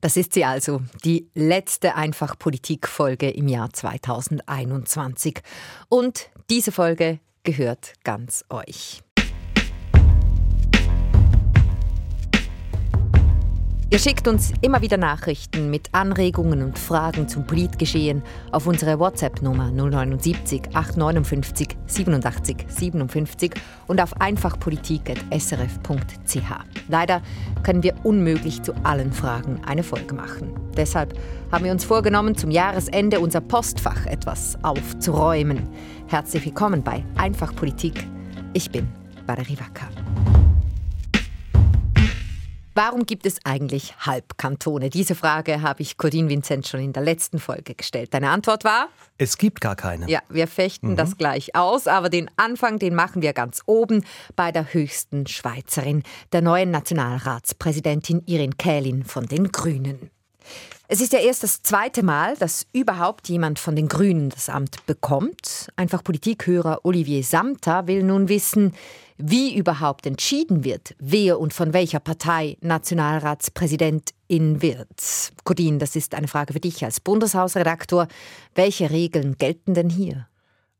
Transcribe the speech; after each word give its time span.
Das 0.00 0.16
ist 0.16 0.34
sie 0.34 0.44
also, 0.44 0.82
die 1.04 1.28
letzte 1.34 1.94
Einfach-Politik-Folge 1.94 3.30
im 3.30 3.48
Jahr 3.48 3.72
2021. 3.72 5.40
Und 5.88 6.30
diese 6.50 6.72
Folge 6.72 7.20
gehört 7.42 7.94
ganz 8.04 8.44
euch. 8.50 9.05
Ihr 13.88 14.00
schickt 14.00 14.26
uns 14.26 14.52
immer 14.62 14.82
wieder 14.82 14.96
Nachrichten 14.96 15.70
mit 15.70 15.90
Anregungen 15.92 16.64
und 16.64 16.76
Fragen 16.76 17.28
zum 17.28 17.46
Politgeschehen 17.46 18.24
auf 18.50 18.66
unsere 18.66 18.98
WhatsApp-Nummer 18.98 19.70
079 19.70 20.74
859 20.74 21.68
87 21.86 22.56
57 22.66 23.54
und 23.86 24.00
auf 24.00 24.20
einfachpolitik.srf.ch. 24.20 26.88
Leider 26.88 27.22
können 27.62 27.84
wir 27.84 27.94
unmöglich 28.02 28.60
zu 28.62 28.74
allen 28.82 29.12
Fragen 29.12 29.60
eine 29.64 29.84
Folge 29.84 30.16
machen. 30.16 30.52
Deshalb 30.76 31.16
haben 31.52 31.64
wir 31.64 31.70
uns 31.70 31.84
vorgenommen, 31.84 32.36
zum 32.36 32.50
Jahresende 32.50 33.20
unser 33.20 33.40
Postfach 33.40 34.04
etwas 34.06 34.58
aufzuräumen. 34.64 35.60
Herzlich 36.08 36.44
willkommen 36.44 36.82
bei 36.82 37.04
Einfach 37.16 37.54
Politik. 37.54 38.04
Ich 38.52 38.68
bin 38.68 38.88
Valerie 39.28 39.56
Wacker. 39.60 39.86
Warum 42.76 43.06
gibt 43.06 43.24
es 43.24 43.38
eigentlich 43.42 43.94
Halbkantone? 44.00 44.90
Diese 44.90 45.14
Frage 45.14 45.62
habe 45.62 45.80
ich 45.80 45.96
Cordin 45.96 46.28
Vincent 46.28 46.66
schon 46.66 46.80
in 46.80 46.92
der 46.92 47.02
letzten 47.02 47.38
Folge 47.38 47.74
gestellt. 47.74 48.12
Deine 48.12 48.28
Antwort 48.28 48.64
war? 48.64 48.88
Es 49.16 49.38
gibt 49.38 49.62
gar 49.62 49.76
keine. 49.76 50.06
Ja, 50.10 50.20
wir 50.28 50.46
fechten 50.46 50.90
mhm. 50.90 50.96
das 50.96 51.16
gleich 51.16 51.56
aus, 51.56 51.86
aber 51.86 52.10
den 52.10 52.30
Anfang, 52.36 52.78
den 52.78 52.94
machen 52.94 53.22
wir 53.22 53.32
ganz 53.32 53.62
oben 53.64 54.04
bei 54.36 54.52
der 54.52 54.74
höchsten 54.74 55.26
Schweizerin, 55.26 56.02
der 56.32 56.42
neuen 56.42 56.70
Nationalratspräsidentin 56.70 58.24
Irin 58.26 58.58
Kählin 58.58 59.04
von 59.04 59.24
den 59.24 59.52
Grünen. 59.52 60.10
Es 60.88 61.00
ist 61.00 61.12
ja 61.12 61.18
erst 61.18 61.42
das 61.42 61.62
zweite 61.62 62.04
Mal, 62.04 62.36
dass 62.36 62.66
überhaupt 62.72 63.28
jemand 63.28 63.58
von 63.58 63.74
den 63.74 63.88
Grünen 63.88 64.30
das 64.30 64.48
Amt 64.48 64.86
bekommt. 64.86 65.66
Einfach 65.74 66.04
Politikhörer 66.04 66.80
Olivier 66.84 67.24
Samter 67.24 67.88
will 67.88 68.04
nun 68.04 68.28
wissen, 68.28 68.72
wie 69.18 69.56
überhaupt 69.56 70.06
entschieden 70.06 70.62
wird, 70.62 70.94
wer 70.98 71.40
und 71.40 71.52
von 71.52 71.72
welcher 71.72 71.98
Partei 71.98 72.56
Nationalratspräsidentin 72.60 74.62
wird. 74.62 75.32
Codin, 75.44 75.80
das 75.80 75.96
ist 75.96 76.14
eine 76.14 76.28
Frage 76.28 76.52
für 76.52 76.60
dich 76.60 76.84
als 76.84 77.00
Bundeshausredaktor. 77.00 78.06
Welche 78.54 78.90
Regeln 78.90 79.38
gelten 79.38 79.74
denn 79.74 79.90
hier? 79.90 80.28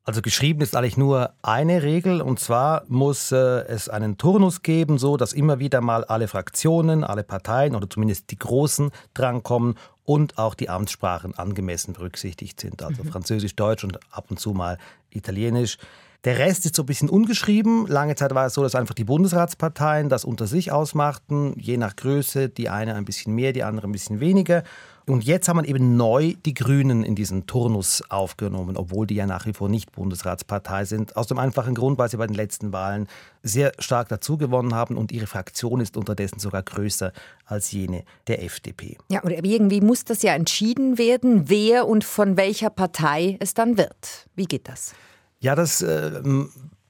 Also 0.06 0.22
geschrieben 0.22 0.60
ist 0.60 0.76
eigentlich 0.76 0.96
nur 0.96 1.32
eine 1.42 1.82
Regel 1.82 2.20
und 2.20 2.38
zwar 2.38 2.84
muss 2.86 3.32
äh, 3.32 3.36
es 3.66 3.88
einen 3.88 4.18
Turnus 4.18 4.62
geben, 4.62 4.98
so 4.98 5.16
dass 5.16 5.32
immer 5.32 5.58
wieder 5.58 5.80
mal 5.80 6.04
alle 6.04 6.28
Fraktionen, 6.28 7.02
alle 7.02 7.24
Parteien 7.24 7.74
oder 7.74 7.90
zumindest 7.90 8.30
die 8.30 8.38
großen 8.38 8.92
drankommen 9.14 9.74
und 10.04 10.38
auch 10.38 10.54
die 10.54 10.68
Amtssprachen 10.68 11.34
angemessen 11.36 11.92
berücksichtigt 11.92 12.60
sind, 12.60 12.84
also 12.84 13.02
mhm. 13.02 13.08
Französisch, 13.08 13.56
Deutsch 13.56 13.82
und 13.82 13.98
ab 14.12 14.26
und 14.30 14.38
zu 14.38 14.52
mal 14.52 14.78
Italienisch. 15.10 15.76
Der 16.22 16.38
Rest 16.38 16.66
ist 16.66 16.76
so 16.76 16.84
ein 16.84 16.86
bisschen 16.86 17.10
ungeschrieben. 17.10 17.88
Lange 17.88 18.14
Zeit 18.14 18.32
war 18.32 18.46
es 18.46 18.54
so, 18.54 18.62
dass 18.62 18.76
einfach 18.76 18.94
die 18.94 19.04
Bundesratsparteien 19.04 20.08
das 20.08 20.24
unter 20.24 20.46
sich 20.46 20.70
ausmachten, 20.70 21.54
je 21.58 21.78
nach 21.78 21.96
Größe, 21.96 22.48
die 22.48 22.68
eine 22.68 22.94
ein 22.94 23.04
bisschen 23.04 23.34
mehr, 23.34 23.52
die 23.52 23.64
andere 23.64 23.88
ein 23.88 23.92
bisschen 23.92 24.20
weniger. 24.20 24.62
Und 25.08 25.24
jetzt 25.24 25.48
haben 25.48 25.62
wir 25.62 25.68
eben 25.68 25.96
neu 25.96 26.34
die 26.44 26.52
Grünen 26.52 27.04
in 27.04 27.14
diesen 27.14 27.46
Turnus 27.46 28.02
aufgenommen, 28.08 28.76
obwohl 28.76 29.06
die 29.06 29.14
ja 29.14 29.24
nach 29.24 29.46
wie 29.46 29.52
vor 29.52 29.68
nicht 29.68 29.92
Bundesratspartei 29.92 30.84
sind. 30.84 31.16
Aus 31.16 31.28
dem 31.28 31.38
einfachen 31.38 31.76
Grund, 31.76 31.96
weil 31.96 32.10
sie 32.10 32.16
bei 32.16 32.26
den 32.26 32.34
letzten 32.34 32.72
Wahlen 32.72 33.06
sehr 33.44 33.72
stark 33.78 34.08
dazugewonnen 34.08 34.74
haben 34.74 34.96
und 34.96 35.12
ihre 35.12 35.28
Fraktion 35.28 35.80
ist 35.80 35.96
unterdessen 35.96 36.40
sogar 36.40 36.64
größer 36.64 37.12
als 37.44 37.70
jene 37.70 38.02
der 38.26 38.42
FDP. 38.42 38.98
Ja, 39.08 39.20
und 39.22 39.30
irgendwie 39.30 39.80
muss 39.80 40.04
das 40.04 40.22
ja 40.22 40.34
entschieden 40.34 40.98
werden, 40.98 41.48
wer 41.48 41.86
und 41.86 42.02
von 42.02 42.36
welcher 42.36 42.70
Partei 42.70 43.36
es 43.38 43.54
dann 43.54 43.78
wird. 43.78 44.26
Wie 44.34 44.46
geht 44.46 44.68
das? 44.68 44.92
Ja, 45.38 45.54
das 45.54 45.82
äh, 45.82 46.20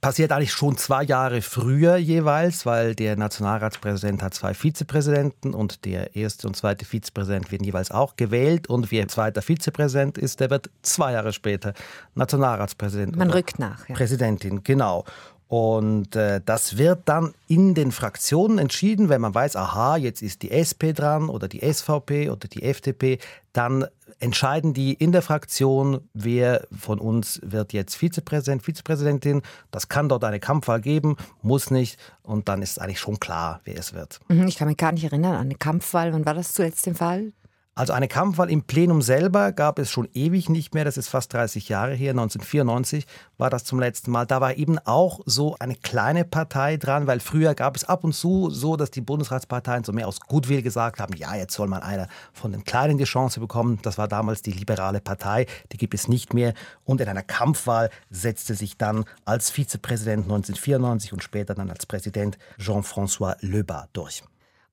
passiert 0.07 0.31
eigentlich 0.31 0.53
schon 0.53 0.77
zwei 0.77 1.03
Jahre 1.03 1.43
früher 1.43 1.97
jeweils, 1.97 2.65
weil 2.65 2.95
der 2.95 3.17
Nationalratspräsident 3.17 4.23
hat 4.23 4.35
zwei 4.35 4.55
Vizepräsidenten 4.55 5.53
und 5.53 5.85
der 5.85 6.15
erste 6.15 6.47
und 6.47 6.55
zweite 6.55 6.85
Vizepräsident 6.85 7.51
werden 7.51 7.65
jeweils 7.65 7.91
auch 7.91 8.15
gewählt 8.15 8.69
und 8.69 8.93
wer 8.93 9.09
zweiter 9.09 9.43
Vizepräsident 9.43 10.17
ist, 10.17 10.39
der 10.39 10.51
wird 10.51 10.71
zwei 10.83 11.15
Jahre 11.15 11.33
später 11.33 11.75
Nationalratspräsident. 12.15 13.17
Man 13.17 13.31
rückt 13.31 13.59
nach. 13.59 13.89
Ja. 13.89 13.97
Präsidentin, 13.97 14.63
genau. 14.63 15.05
Und 15.49 16.17
äh, 16.17 16.41
das 16.45 16.77
wird 16.77 17.03
dann 17.05 17.33
in 17.47 17.75
den 17.75 17.93
Fraktionen 17.93 18.59
entschieden, 18.59 19.09
wenn 19.09 19.21
man 19.21 19.35
weiß, 19.35 19.55
aha, 19.55 19.97
jetzt 19.97 20.21
ist 20.21 20.43
die 20.43 20.51
SP 20.51 20.91
dran 20.93 21.29
oder 21.29 21.47
die 21.47 21.61
SVP 21.61 22.31
oder 22.31 22.49
die 22.49 22.65
FDP, 22.65 23.19
dann 23.53 23.87
entscheiden 24.19 24.75
die 24.75 24.95
in 24.95 25.13
der 25.13 25.23
Fraktion, 25.23 26.01
wer 26.15 26.67
von 26.77 26.99
uns 26.99 27.41
wird 27.45 27.73
jetzt 27.73 27.95
Vizepräsident, 27.97 28.63
Vizepräsidentin. 28.63 29.43
Das 29.71 29.89
kann 29.89 30.09
dort 30.09 30.25
eine 30.25 30.41
Kampfwahl 30.41 30.81
geben, 30.81 31.17
muss 31.43 31.71
nicht. 31.71 31.99
Und 32.23 32.49
dann 32.49 32.63
ist 32.63 32.81
eigentlich 32.81 33.01
schon 33.01 33.21
klar, 33.21 33.61
wer 33.65 33.79
es 33.79 33.93
wird. 33.93 34.21
Mhm, 34.29 34.49
ich 34.49 34.57
kann 34.57 34.69
mich 34.69 34.77
gar 34.77 34.93
nicht 34.93 35.05
erinnern 35.05 35.35
an 35.35 35.47
eine 35.47 35.55
Kampfwahl. 35.55 36.13
Wann 36.13 36.27
war 36.27 36.35
das 36.35 36.55
zuletzt 36.55 36.87
der 36.87 36.95
Fall? 36.95 37.33
Also 37.79 37.93
eine 37.93 38.09
Kampfwahl 38.09 38.49
im 38.49 38.63
Plenum 38.63 39.03
selber 39.03 39.53
gab 39.53 39.79
es 39.79 39.91
schon 39.91 40.09
ewig 40.15 40.49
nicht 40.49 40.73
mehr. 40.73 40.87
Das 40.87 40.97
ist 40.97 41.09
fast 41.09 41.35
30 41.35 41.69
Jahre 41.69 41.93
her. 41.93 42.13
1994 42.13 43.07
war 43.37 43.51
das 43.51 43.65
zum 43.65 43.79
letzten 43.79 44.11
Mal. 44.11 44.25
Da 44.25 44.41
war 44.41 44.57
eben 44.57 44.79
auch 44.79 45.21
so 45.27 45.57
eine 45.59 45.75
kleine 45.75 46.25
Partei 46.25 46.79
dran, 46.79 47.07
weil 47.07 47.21
früher 47.21 47.55
gab 47.55 47.77
es 47.77 47.85
ab 47.85 48.03
und 48.03 48.15
zu 48.15 48.49
so, 48.49 48.77
dass 48.77 48.91
die 48.91 49.03
Bundesratsparteien 49.03 49.85
so 49.85 49.93
mehr 49.93 50.09
aus 50.09 50.21
Gutwill 50.21 50.63
gesagt 50.63 51.01
haben, 51.01 51.15
ja, 51.17 51.37
jetzt 51.37 51.53
soll 51.53 51.69
mal 51.69 51.81
einer 51.83 52.09
von 52.33 52.51
den 52.51 52.65
Kleinen 52.65 52.97
die 52.97 53.05
Chance 53.05 53.41
bekommen. 53.41 53.79
Das 53.83 53.99
war 53.99 54.09
damals 54.09 54.41
die 54.41 54.53
liberale 54.53 55.03
Partei. 55.03 55.45
Die 55.71 55.77
gibt 55.77 55.93
es 55.93 56.09
nicht 56.09 56.33
mehr. 56.33 56.55
Und 56.85 57.03
in 57.03 57.09
einer 57.11 57.23
Kampfwahl 57.23 57.91
setzte 58.09 58.55
sich 58.55 58.79
dann 58.79 59.05
als 59.27 59.51
Vizepräsident 59.51 60.25
1994 60.25 61.13
und 61.13 61.23
später 61.23 61.55
dann 61.55 61.69
als 61.69 61.85
Präsident 61.85 62.39
Jean-François 62.59 63.37
Lebas 63.41 63.89
durch. 63.93 64.23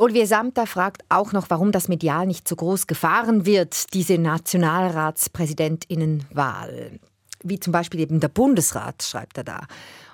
Olivier 0.03 0.27
Samter 0.27 0.67
fragt 0.67 1.05
auch 1.07 1.31
noch, 1.31 1.49
warum 1.49 1.71
das 1.71 1.87
medial 1.87 2.27
nicht 2.27 2.45
so 2.45 2.57
groß 2.57 2.87
gefahren 2.87 3.45
wird, 3.45 3.93
diese 3.93 4.17
Nationalratspräsidentinnenwahl. 4.17 6.99
Wie 7.41 7.57
zum 7.57 7.71
Beispiel 7.71 8.01
eben 8.01 8.19
der 8.19 8.27
Bundesrat, 8.27 9.01
schreibt 9.01 9.37
er 9.37 9.45
da. 9.45 9.61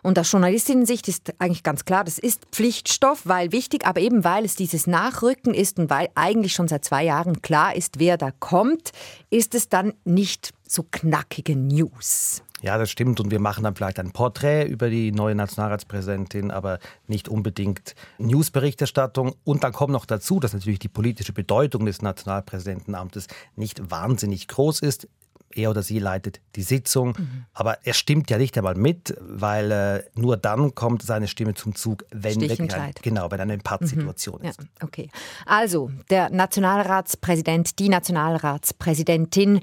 Und 0.04 0.20
aus 0.20 0.32
Journalistinnen-Sicht 0.32 1.08
ist 1.08 1.34
eigentlich 1.40 1.64
ganz 1.64 1.86
klar, 1.86 2.04
das 2.04 2.20
ist 2.20 2.46
Pflichtstoff, 2.52 3.22
weil 3.24 3.52
wichtig, 3.52 3.88
aber 3.88 4.00
eben 4.00 4.24
weil 4.24 4.46
es 4.46 4.56
dieses 4.56 4.86
Nachrücken 4.86 5.56
ist 5.56 5.80
und 5.80 5.90
weil 5.90 6.10
eigentlich 6.14 6.54
schon 6.54 6.68
seit 6.68 6.86
zwei 6.86 7.06
Jahren 7.06 7.42
klar 7.42 7.76
ist, 7.76 7.98
wer 7.98 8.18
da 8.18 8.30
kommt, 8.30 8.92
ist 9.32 9.56
es 9.56 9.70
dann 9.70 9.96
nicht 10.06 10.54
so 10.68 10.86
knackige 10.92 11.56
News. 11.56 12.44
Ja, 12.62 12.78
das 12.78 12.92
stimmt. 12.92 13.20
Und 13.20 13.32
wir 13.32 13.40
machen 13.40 13.64
dann 13.64 13.76
vielleicht 13.76 14.00
ein 14.00 14.12
Porträt 14.12 14.66
über 14.66 14.90
die 14.90 15.12
neue 15.12 15.36
Nationalratspräsidentin, 15.36 16.52
aber 16.52 16.80
nicht 17.08 17.30
unbedingt 17.30 17.96
Newsberichterstattung. 18.18 19.36
Und 19.46 19.64
dann 19.64 19.72
kommt 19.72 19.94
noch 19.94 20.06
dazu, 20.06 20.40
dass 20.40 20.54
natürlich 20.54 20.80
die 20.80 20.90
politische 20.90 21.32
Bedeutung 21.32 21.86
des 21.86 22.02
Nationalpräsidentenamtes 22.02 23.28
nicht 23.56 23.90
wahnsinnig 23.90 24.48
groß 24.48 24.82
ist 24.82 25.08
er 25.54 25.70
oder 25.70 25.84
sie 25.84 26.00
leitet 26.00 26.42
die 26.56 26.62
Sitzung. 26.62 27.16
Mhm. 27.18 27.46
Aber 27.54 27.86
er 27.86 27.94
stimmt 27.94 28.30
ja 28.30 28.38
nicht 28.38 28.58
einmal 28.58 28.76
mit, 28.76 29.16
weil 29.20 29.72
äh, 29.72 30.04
nur 30.16 30.38
dann 30.38 30.76
kommt 30.76 31.02
seine 31.02 31.28
Stimme 31.28 31.54
zum 31.54 31.76
Zug, 31.76 32.06
wenn 32.12 32.40
wirklich 32.42 32.74
ein, 32.74 32.94
genau, 33.02 33.30
wenn 33.32 33.40
eine 33.40 33.58
Pattsituation 33.58 34.42
mhm. 34.42 34.50
ist. 34.50 34.62
Ja, 34.62 34.68
okay. 34.84 35.10
Also, 35.46 35.92
der 36.10 36.30
Nationalratspräsident, 36.30 37.80
die 37.80 37.90
Nationalratspräsidentin, 37.90 39.62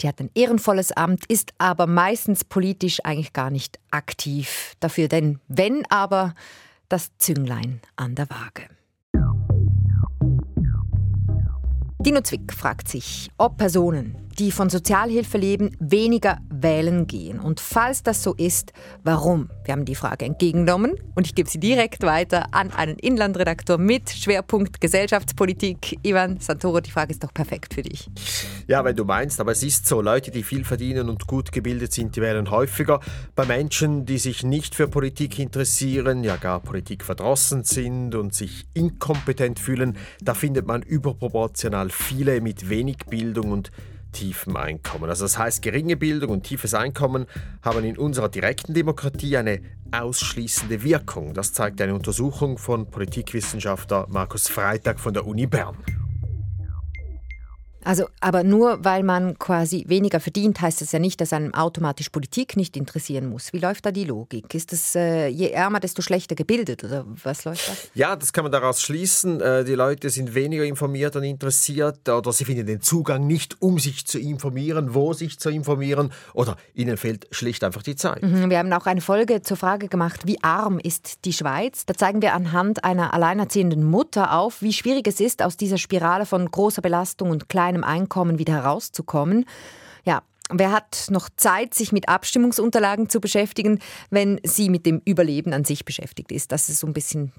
die 0.00 0.08
hat 0.08 0.20
ein 0.20 0.30
ehrenvolles 0.34 0.92
Amt, 0.92 1.26
ist 1.26 1.52
aber 1.58 1.86
meistens 1.86 2.44
politisch 2.44 3.04
eigentlich 3.04 3.32
gar 3.32 3.50
nicht 3.50 3.78
aktiv 3.90 4.74
dafür. 4.80 5.08
Denn 5.08 5.40
wenn 5.48 5.84
aber 5.90 6.34
das 6.88 7.16
Zünglein 7.18 7.80
an 7.96 8.14
der 8.14 8.28
Waage. 8.30 8.68
Dino 12.04 12.20
Zwick 12.20 12.52
fragt 12.52 12.88
sich, 12.88 13.30
ob 13.38 13.56
Personen, 13.56 14.23
die 14.34 14.50
von 14.50 14.70
Sozialhilfe 14.70 15.38
leben, 15.38 15.76
weniger 15.80 16.38
wählen 16.50 17.06
gehen. 17.06 17.40
Und 17.40 17.60
falls 17.60 18.02
das 18.02 18.22
so 18.22 18.34
ist, 18.34 18.72
warum? 19.02 19.50
Wir 19.64 19.72
haben 19.72 19.84
die 19.84 19.94
Frage 19.94 20.24
entgegengenommen 20.24 20.94
und 21.14 21.26
ich 21.26 21.34
gebe 21.34 21.48
sie 21.48 21.58
direkt 21.58 22.02
weiter 22.02 22.46
an 22.52 22.70
einen 22.70 22.98
Inlandredaktor 22.98 23.78
mit 23.78 24.10
Schwerpunkt 24.10 24.80
Gesellschaftspolitik. 24.80 25.98
Ivan 26.02 26.40
Santoro, 26.40 26.80
die 26.80 26.90
Frage 26.90 27.12
ist 27.12 27.24
doch 27.24 27.32
perfekt 27.32 27.74
für 27.74 27.82
dich. 27.82 28.08
Ja, 28.66 28.84
wenn 28.84 28.96
du 28.96 29.04
meinst, 29.04 29.40
aber 29.40 29.52
es 29.52 29.62
ist 29.62 29.86
so, 29.86 30.00
Leute, 30.00 30.30
die 30.30 30.42
viel 30.42 30.64
verdienen 30.64 31.08
und 31.08 31.26
gut 31.26 31.52
gebildet 31.52 31.92
sind, 31.92 32.16
die 32.16 32.22
wählen 32.22 32.50
häufiger. 32.50 33.00
Bei 33.34 33.44
Menschen, 33.44 34.06
die 34.06 34.18
sich 34.18 34.42
nicht 34.42 34.74
für 34.74 34.88
Politik 34.88 35.38
interessieren, 35.38 36.24
ja 36.24 36.36
gar 36.36 36.60
Politik 36.60 37.04
verdrossen 37.04 37.64
sind 37.64 38.14
und 38.14 38.34
sich 38.34 38.66
inkompetent 38.74 39.58
fühlen, 39.58 39.96
da 40.20 40.34
findet 40.34 40.66
man 40.66 40.82
überproportional 40.82 41.90
viele 41.90 42.40
mit 42.40 42.68
wenig 42.68 42.98
Bildung 43.08 43.52
und 43.52 43.70
tiefem 44.14 44.56
Einkommen. 44.56 45.10
Also 45.10 45.26
das 45.26 45.36
heißt, 45.36 45.60
geringe 45.60 45.96
Bildung 45.96 46.30
und 46.30 46.44
tiefes 46.44 46.72
Einkommen 46.72 47.26
haben 47.62 47.84
in 47.84 47.98
unserer 47.98 48.30
direkten 48.30 48.72
Demokratie 48.72 49.36
eine 49.36 49.60
ausschließende 49.92 50.82
Wirkung. 50.82 51.34
Das 51.34 51.52
zeigt 51.52 51.80
eine 51.82 51.94
Untersuchung 51.94 52.56
von 52.56 52.90
Politikwissenschaftler 52.90 54.06
Markus 54.08 54.48
Freitag 54.48 54.98
von 54.98 55.12
der 55.12 55.26
Uni 55.26 55.46
Bern. 55.46 55.76
Also, 57.84 58.06
aber 58.20 58.44
nur 58.44 58.84
weil 58.84 59.02
man 59.02 59.38
quasi 59.38 59.84
weniger 59.86 60.20
verdient, 60.20 60.60
heißt 60.60 60.80
das 60.80 60.92
ja 60.92 60.98
nicht, 60.98 61.20
dass 61.20 61.32
einem 61.32 61.54
automatisch 61.54 62.08
Politik 62.08 62.56
nicht 62.56 62.76
interessieren 62.76 63.28
muss. 63.28 63.52
Wie 63.52 63.58
läuft 63.58 63.86
da 63.86 63.92
die 63.92 64.04
Logik? 64.04 64.54
Ist 64.54 64.72
das 64.72 64.94
äh, 64.94 65.28
je 65.28 65.50
ärmer, 65.50 65.80
desto 65.80 66.02
schlechter 66.02 66.34
gebildet 66.34 66.82
oder 66.84 67.04
was 67.22 67.44
läuft 67.44 67.68
da? 67.68 67.72
Ja, 67.94 68.16
das 68.16 68.32
kann 68.32 68.44
man 68.44 68.52
daraus 68.52 68.80
schließen. 68.80 69.40
Äh, 69.40 69.64
die 69.64 69.74
Leute 69.74 70.10
sind 70.10 70.34
weniger 70.34 70.64
informiert 70.64 71.14
und 71.16 71.24
interessiert 71.24 72.08
oder 72.08 72.32
sie 72.32 72.44
finden 72.44 72.66
den 72.66 72.80
Zugang 72.80 73.26
nicht, 73.26 73.60
um 73.60 73.78
sich 73.78 74.06
zu 74.06 74.18
informieren, 74.18 74.94
wo 74.94 75.12
sich 75.12 75.38
zu 75.38 75.50
informieren 75.50 76.10
oder 76.32 76.56
ihnen 76.74 76.96
fehlt 76.96 77.26
schlicht 77.30 77.64
einfach 77.64 77.82
die 77.82 77.96
Zeit. 77.96 78.22
Mhm, 78.22 78.50
wir 78.50 78.58
haben 78.58 78.72
auch 78.72 78.86
eine 78.86 79.00
Folge 79.00 79.42
zur 79.42 79.56
Frage 79.56 79.88
gemacht, 79.88 80.22
wie 80.26 80.42
arm 80.42 80.78
ist 80.78 81.24
die 81.24 81.32
Schweiz? 81.32 81.84
Da 81.86 81.94
zeigen 81.94 82.22
wir 82.22 82.34
anhand 82.34 82.84
einer 82.84 83.12
alleinerziehenden 83.12 83.84
Mutter 83.84 84.32
auf, 84.32 84.62
wie 84.62 84.72
schwierig 84.72 85.06
es 85.06 85.20
ist, 85.20 85.42
aus 85.42 85.56
dieser 85.56 85.78
Spirale 85.78 86.26
von 86.26 86.50
großer 86.50 86.82
Belastung 86.82 87.30
und 87.30 87.48
kleinen 87.48 87.73
kleinem 87.74 87.84
Einkommen 87.84 88.38
wieder 88.38 88.54
herauszukommen. 88.54 89.46
Ja, 90.04 90.22
Wer 90.50 90.72
hat 90.72 91.06
noch 91.08 91.30
Zeit, 91.38 91.72
sich 91.72 91.90
mit 91.90 92.10
Abstimmungsunterlagen 92.10 93.08
zu 93.08 93.18
beschäftigen, 93.18 93.78
wenn 94.10 94.38
sie 94.44 94.68
mit 94.68 94.84
dem 94.84 95.00
Überleben 95.06 95.54
an 95.54 95.64
sich 95.64 95.86
beschäftigt 95.86 96.30
ist? 96.30 96.52
Das 96.52 96.68
ist 96.68 96.80
so 96.80 96.86
ein 96.86 96.92
bisschen 96.92 97.32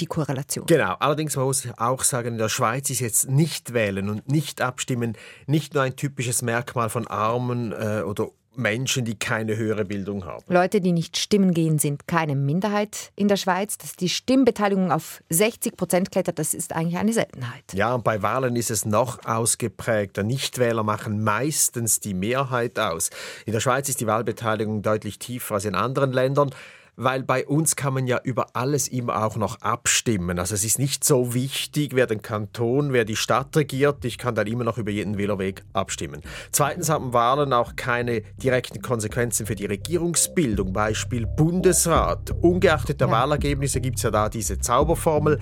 die 0.00 0.06
Korrelation. 0.06 0.64
Genau. 0.64 0.94
Allerdings 0.98 1.36
muss 1.36 1.66
ich 1.66 1.78
auch 1.78 2.02
sagen, 2.02 2.28
in 2.28 2.38
der 2.38 2.48
Schweiz 2.48 2.88
ist 2.88 3.00
jetzt 3.00 3.28
nicht 3.28 3.74
wählen 3.74 4.08
und 4.08 4.30
nicht 4.30 4.62
abstimmen 4.62 5.18
nicht 5.46 5.74
nur 5.74 5.82
ein 5.82 5.96
typisches 5.96 6.40
Merkmal 6.40 6.88
von 6.88 7.06
Armen 7.06 7.72
äh, 7.72 8.00
oder 8.06 8.30
Menschen, 8.58 9.04
die 9.04 9.18
keine 9.18 9.56
höhere 9.56 9.84
Bildung 9.84 10.24
haben. 10.24 10.44
Leute, 10.48 10.80
die 10.80 10.92
nicht 10.92 11.16
stimmen 11.16 11.52
gehen, 11.52 11.78
sind 11.78 12.06
keine 12.06 12.34
Minderheit 12.34 13.12
in 13.16 13.28
der 13.28 13.36
Schweiz. 13.36 13.78
Dass 13.78 13.96
die 13.96 14.08
Stimmbeteiligung 14.08 14.92
auf 14.92 15.22
60 15.30 15.76
Prozent 15.76 16.10
klettert, 16.10 16.38
das 16.38 16.54
ist 16.54 16.74
eigentlich 16.74 16.98
eine 16.98 17.12
Seltenheit. 17.12 17.64
Ja, 17.72 17.94
und 17.94 18.04
bei 18.04 18.22
Wahlen 18.22 18.56
ist 18.56 18.70
es 18.70 18.84
noch 18.84 19.24
ausgeprägter. 19.24 20.22
Nichtwähler 20.22 20.82
machen 20.82 21.22
meistens 21.22 22.00
die 22.00 22.14
Mehrheit 22.14 22.78
aus. 22.78 23.10
In 23.44 23.52
der 23.52 23.60
Schweiz 23.60 23.88
ist 23.88 24.00
die 24.00 24.06
Wahlbeteiligung 24.06 24.82
deutlich 24.82 25.18
tiefer 25.18 25.54
als 25.54 25.64
in 25.64 25.74
anderen 25.74 26.12
Ländern 26.12 26.50
weil 26.96 27.22
bei 27.22 27.46
uns 27.46 27.76
kann 27.76 27.94
man 27.94 28.06
ja 28.06 28.20
über 28.22 28.48
alles 28.54 28.88
immer 28.88 29.24
auch 29.24 29.36
noch 29.36 29.60
abstimmen. 29.60 30.38
Also 30.38 30.54
es 30.54 30.64
ist 30.64 30.78
nicht 30.78 31.04
so 31.04 31.34
wichtig, 31.34 31.94
wer 31.94 32.06
den 32.06 32.22
Kanton, 32.22 32.92
wer 32.92 33.04
die 33.04 33.16
Stadt 33.16 33.56
regiert. 33.56 34.04
Ich 34.04 34.18
kann 34.18 34.34
dann 34.34 34.46
immer 34.46 34.64
noch 34.64 34.78
über 34.78 34.90
jeden 34.90 35.18
Wählerweg 35.18 35.62
abstimmen. 35.72 36.22
Zweitens 36.52 36.88
haben 36.88 37.12
Wahlen 37.12 37.52
auch 37.52 37.76
keine 37.76 38.22
direkten 38.42 38.80
Konsequenzen 38.80 39.46
für 39.46 39.54
die 39.54 39.66
Regierungsbildung. 39.66 40.72
Beispiel 40.72 41.26
Bundesrat. 41.26 42.30
Ungeachtet 42.40 43.00
der 43.00 43.08
ja. 43.08 43.12
Wahlergebnisse 43.12 43.80
gibt 43.80 43.98
es 43.98 44.02
ja 44.02 44.10
da 44.10 44.28
diese 44.28 44.58
Zauberformel. 44.58 45.38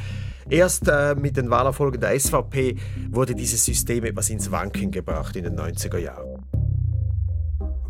Erst 0.50 0.88
äh, 0.88 1.14
mit 1.14 1.36
den 1.36 1.50
Wahlerfolgen 1.50 2.00
der 2.00 2.18
SVP 2.18 2.76
wurde 3.10 3.34
dieses 3.34 3.64
System 3.64 4.04
etwas 4.04 4.28
ins 4.28 4.50
Wanken 4.50 4.90
gebracht 4.90 5.36
in 5.36 5.44
den 5.44 5.58
90er 5.58 5.98
Jahren. 5.98 6.43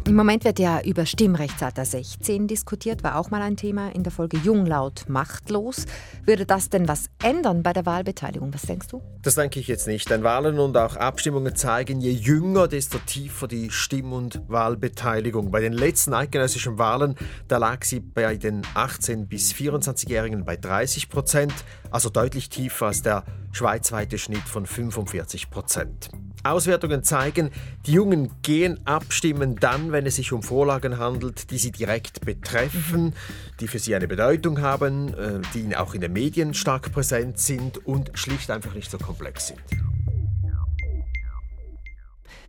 Im 0.06 0.16
Moment 0.16 0.44
wird 0.44 0.58
ja 0.58 0.82
über 0.82 1.06
Stimmrechtsalter 1.06 1.86
16 1.86 2.46
diskutiert, 2.46 3.02
war 3.02 3.16
auch 3.16 3.30
mal 3.30 3.40
ein 3.40 3.56
Thema 3.56 3.88
in 3.94 4.02
der 4.02 4.12
Folge 4.12 4.36
Jung, 4.36 4.66
laut, 4.66 5.04
machtlos. 5.08 5.86
Würde 6.26 6.44
das 6.44 6.68
denn 6.68 6.86
was 6.86 7.06
ändern 7.22 7.62
bei 7.62 7.72
der 7.72 7.86
Wahlbeteiligung? 7.86 8.52
Was 8.52 8.62
denkst 8.62 8.88
du? 8.88 9.00
Das 9.22 9.36
denke 9.36 9.60
ich 9.60 9.66
jetzt 9.66 9.86
nicht. 9.86 10.10
Denn 10.10 10.22
Wahlen 10.22 10.58
und 10.58 10.76
auch 10.76 10.96
Abstimmungen 10.96 11.56
zeigen, 11.56 12.02
je 12.02 12.10
jünger, 12.10 12.68
desto 12.68 12.98
tiefer 12.98 13.48
die 13.48 13.70
Stimm- 13.70 14.12
und 14.12 14.42
Wahlbeteiligung. 14.46 15.50
Bei 15.50 15.60
den 15.60 15.72
letzten 15.72 16.12
eidgenössischen 16.12 16.76
Wahlen, 16.76 17.14
da 17.48 17.56
lag 17.56 17.82
sie 17.82 18.00
bei 18.00 18.36
den 18.36 18.60
18- 18.74 19.24
bis 19.24 19.54
24-Jährigen 19.54 20.44
bei 20.44 20.56
30 20.56 21.08
Prozent, 21.08 21.54
also 21.90 22.10
deutlich 22.10 22.50
tiefer 22.50 22.86
als 22.86 23.00
der 23.00 23.24
schweizweite 23.54 24.18
Schnitt 24.18 24.42
von 24.42 24.66
45 24.66 25.50
Prozent. 25.50 26.10
Auswertungen 26.42 27.02
zeigen, 27.02 27.50
die 27.86 27.92
Jungen 27.92 28.30
gehen 28.42 28.86
abstimmen 28.86 29.56
dann, 29.56 29.92
wenn 29.92 30.04
es 30.04 30.16
sich 30.16 30.32
um 30.32 30.42
Vorlagen 30.42 30.98
handelt, 30.98 31.50
die 31.50 31.56
sie 31.56 31.72
direkt 31.72 32.20
betreffen, 32.26 33.14
die 33.60 33.68
für 33.68 33.78
sie 33.78 33.94
eine 33.94 34.08
Bedeutung 34.08 34.60
haben, 34.60 35.14
äh, 35.14 35.40
die 35.54 35.74
auch 35.74 35.94
in 35.94 36.02
den 36.02 36.12
Medien 36.12 36.52
stark 36.52 36.92
präsent 36.92 37.38
sind 37.38 37.86
und 37.86 38.10
schlicht 38.14 38.50
einfach 38.50 38.74
nicht 38.74 38.90
so 38.90 38.98
komplex 38.98 39.48
sind. 39.48 39.93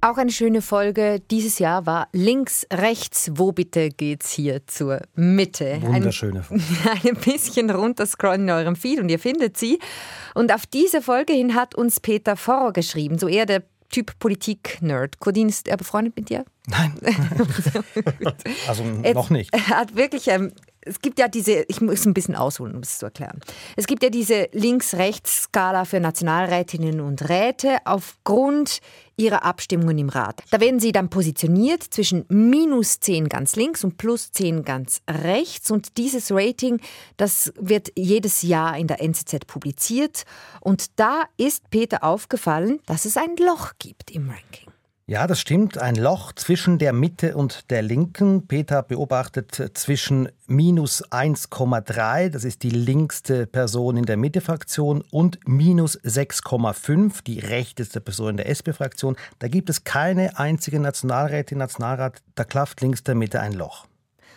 Auch 0.05 0.17
eine 0.17 0.29
schöne 0.29 0.61
Folge 0.61 1.19
dieses 1.31 1.57
Jahr 1.57 1.87
war 1.87 2.09
Links, 2.11 2.67
rechts, 2.71 3.31
wo 3.33 3.51
bitte 3.53 3.89
geht's 3.89 4.31
hier 4.31 4.61
zur 4.67 5.01
Mitte? 5.15 5.81
Wunderschöne 5.81 6.43
Folge. 6.43 6.63
Ein, 6.83 6.99
ein 7.09 7.15
bisschen 7.15 7.71
runterscrollen 7.71 8.43
in 8.43 8.51
eurem 8.51 8.75
Feed 8.75 8.99
und 8.99 9.09
ihr 9.09 9.17
findet 9.17 9.57
sie. 9.57 9.79
Und 10.35 10.53
auf 10.53 10.67
diese 10.67 11.01
Folge 11.01 11.33
hin 11.33 11.55
hat 11.55 11.73
uns 11.73 11.99
Peter 11.99 12.37
Forrer 12.37 12.71
geschrieben, 12.71 13.17
so 13.17 13.27
eher 13.27 13.47
der 13.47 13.63
Typ 13.89 14.19
Politik-Nerd. 14.19 15.19
Codin, 15.19 15.49
ist 15.49 15.67
er 15.67 15.77
befreundet 15.77 16.15
mit 16.15 16.29
dir? 16.29 16.45
Nein. 16.67 16.93
also 18.67 18.83
noch 18.83 19.31
nicht. 19.31 19.51
Er 19.55 19.69
hat 19.69 19.95
wirklich 19.95 20.27
ähm, 20.27 20.51
es 20.85 21.01
gibt 21.01 21.19
ja 21.19 21.27
diese, 21.27 21.65
ich 21.67 21.81
muss 21.81 22.05
ein 22.05 22.13
bisschen 22.13 22.35
ausholen, 22.35 22.75
um 22.75 22.81
es 22.81 22.99
zu 22.99 23.05
erklären. 23.07 23.41
Es 23.75 23.87
gibt 23.87 24.03
ja 24.03 24.09
diese 24.09 24.47
Links-Rechts-Skala 24.51 25.85
für 25.85 25.99
Nationalrätinnen 25.99 27.01
und 27.01 27.27
Räte 27.27 27.77
aufgrund 27.85 28.79
ihrer 29.17 29.43
Abstimmungen 29.43 29.97
im 29.97 30.09
Rat. 30.09 30.43
Da 30.51 30.59
werden 30.59 30.79
sie 30.79 30.91
dann 30.91 31.09
positioniert 31.09 31.83
zwischen 31.83 32.25
minus 32.29 32.99
10 32.99 33.29
ganz 33.29 33.55
links 33.55 33.83
und 33.83 33.97
plus 33.97 34.31
10 34.31 34.63
ganz 34.63 35.01
rechts. 35.09 35.71
Und 35.71 35.97
dieses 35.97 36.31
Rating, 36.31 36.79
das 37.17 37.51
wird 37.59 37.91
jedes 37.95 38.43
Jahr 38.43 38.77
in 38.77 38.87
der 38.87 39.01
NZZ 39.01 39.47
publiziert. 39.47 40.25
Und 40.59 40.99
da 40.99 41.23
ist 41.37 41.69
Peter 41.69 42.03
aufgefallen, 42.03 42.79
dass 42.85 43.05
es 43.05 43.17
ein 43.17 43.35
Loch 43.37 43.73
gibt 43.79 44.11
im 44.11 44.29
Ranking. 44.29 44.74
Ja, 45.07 45.27
das 45.27 45.39
stimmt. 45.39 45.77
Ein 45.77 45.93
Loch 45.93 46.33
zwischen 46.33 46.79
der 46.79 46.91
Mitte 46.91 47.37
und 47.37 47.69
der 47.69 47.83
Linken. 47.83 48.47
Peter 48.47 48.81
beobachtet 48.81 49.71
zwischen 49.75 50.29
minus 50.47 51.05
1,3, 51.11 52.29
das 52.29 52.43
ist 52.43 52.63
die 52.63 52.71
linkste 52.71 53.45
Person 53.45 53.97
in 53.97 54.05
der 54.05 54.17
Mitte-Fraktion, 54.17 55.03
und 55.11 55.37
minus 55.45 55.99
6,5, 56.01 57.23
die 57.23 57.37
rechteste 57.37 58.01
Person 58.01 58.29
in 58.31 58.37
der 58.37 58.49
SP-Fraktion. 58.49 59.15
Da 59.37 59.47
gibt 59.47 59.69
es 59.69 59.83
keine 59.83 60.39
einzige 60.39 60.79
Nationalrätin, 60.79 61.59
Nationalrat, 61.59 62.23
da 62.33 62.43
klafft 62.43 62.81
links 62.81 63.03
der 63.03 63.13
Mitte 63.13 63.39
ein 63.41 63.53
Loch. 63.53 63.85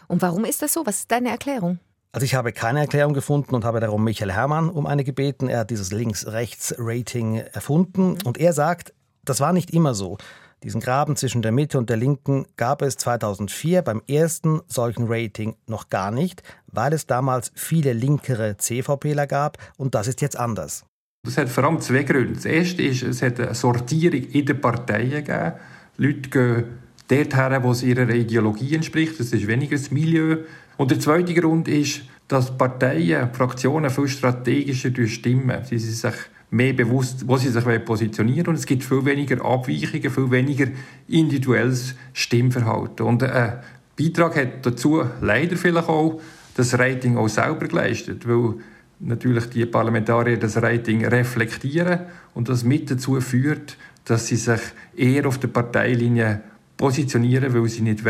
Und 0.07 0.21
warum 0.21 0.45
ist 0.45 0.61
das 0.61 0.75
so? 0.75 0.85
Was 0.85 0.99
ist 0.99 1.11
deine 1.11 1.31
Erklärung? 1.31 1.79
Also 2.13 2.27
ich 2.27 2.35
habe 2.35 2.53
keine 2.53 2.81
Erklärung 2.81 3.15
gefunden 3.15 3.55
und 3.55 3.65
habe 3.65 3.81
darum 3.81 4.05
Michael 4.05 4.33
Herrmann 4.33 4.69
um 4.69 4.85
eine 4.85 5.05
gebeten. 5.05 5.49
Er 5.49 5.61
hat 5.61 5.71
dieses 5.71 5.93
Links-Rechts-Rating 5.93 7.37
erfunden 7.37 8.19
und 8.27 8.37
er 8.37 8.53
sagt, 8.53 8.93
das 9.25 9.41
war 9.41 9.55
nicht 9.55 9.71
immer 9.71 9.95
so. 9.95 10.19
Diesen 10.65 10.81
Graben 10.81 11.15
zwischen 11.15 11.41
der 11.41 11.53
Mitte 11.53 11.79
und 11.79 11.89
der 11.89 11.97
Linken 11.97 12.47
gab 12.57 12.83
es 12.83 12.97
2004 12.97 13.83
beim 13.83 14.03
ersten 14.09 14.61
solchen 14.67 15.07
Rating 15.09 15.55
noch 15.67 15.89
gar 15.89 16.11
nicht, 16.11 16.43
weil 16.67 16.93
es 16.93 17.07
damals 17.07 17.53
viele 17.55 17.93
linkere 17.93 18.57
CVPler 18.57 19.29
gab 19.29 19.59
und 19.77 19.95
das 19.95 20.09
ist 20.09 20.21
jetzt 20.21 20.37
anders. 20.37 20.85
Das 21.25 21.39
hat 21.39 21.49
vor 21.49 21.65
allem 21.65 21.81
zwei 21.81 22.03
Gründe. 22.03 22.35
Das 22.35 22.45
erste 22.45 22.83
ist, 22.83 23.03
es 23.03 23.23
hat 23.23 23.39
eine 23.39 23.55
Sortierung 23.55 24.23
in 24.23 24.47
den 24.47 24.61
Parteien 24.61 25.25
gegeben. 25.25 25.53
Leute 25.97 26.31
gehen 26.31 26.65
dorthin, 27.09 27.63
wo 27.63 27.71
es 27.71 27.83
ihrer 27.83 28.09
Ideologie 28.09 28.75
entspricht. 28.75 29.19
Das 29.21 29.33
ist 29.33 29.47
weniger 29.47 29.77
das 29.77 29.91
Milieu. 29.91 30.39
Und 30.77 30.91
der 30.91 31.01
zweite 31.01 31.35
Grund 31.35 31.69
ist, 31.69 32.03
dass 32.29 32.57
Parteien, 32.57 33.33
Fraktionen 33.33 33.91
viel 33.91 34.09
strategischer 34.09 34.91
stimmen. 35.07 35.65
Sie 35.65 35.79
sind 35.79 35.95
sich 35.95 36.21
mehr 36.51 36.73
bewusst, 36.73 37.27
wo 37.27 37.37
sie 37.37 37.51
sich 37.51 37.85
positionieren 37.85 38.49
und 38.49 38.55
es 38.55 38.67
gibt 38.67 38.85
viel 38.85 39.05
weniger 39.05 39.45
Abweichungen, 39.45 40.11
viel 40.11 40.31
weniger 40.31 40.67
individuelles 41.07 41.95
Stimmverhalten. 42.13 43.07
Und 43.07 43.23
ein 43.23 43.31
äh, 43.31 43.57
Beitrag 43.99 44.37
hat 44.37 44.65
dazu 44.67 45.03
leider 45.21 45.57
vielleicht 45.57 45.89
auch 45.89 46.21
das 46.55 46.79
Rating 46.79 47.17
auch 47.17 47.29
selber 47.29 47.69
geleistet, 47.69 48.27
weil 48.27 48.55
natürlich 49.01 49.47
die 49.51 49.67
Parlamentarier 49.67 50.39
das 50.39 50.61
Rating 50.61 51.05
reflektieren 51.05 52.01
und 52.35 52.49
das 52.49 52.65
mit 52.65 52.91
dazu 52.91 53.21
führt, 53.21 53.77
dass 54.05 54.27
sie 54.27 54.37
sich 54.37 54.61
eher 54.97 55.27
auf 55.27 55.39
der 55.39 55.49
Parteilinie 55.49 56.41
positionieren, 56.77 57.53
weil 57.55 57.69
sie 57.69 57.83
nicht 57.83 58.03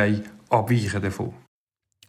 abweichen 0.49 1.03
davon. 1.03 1.33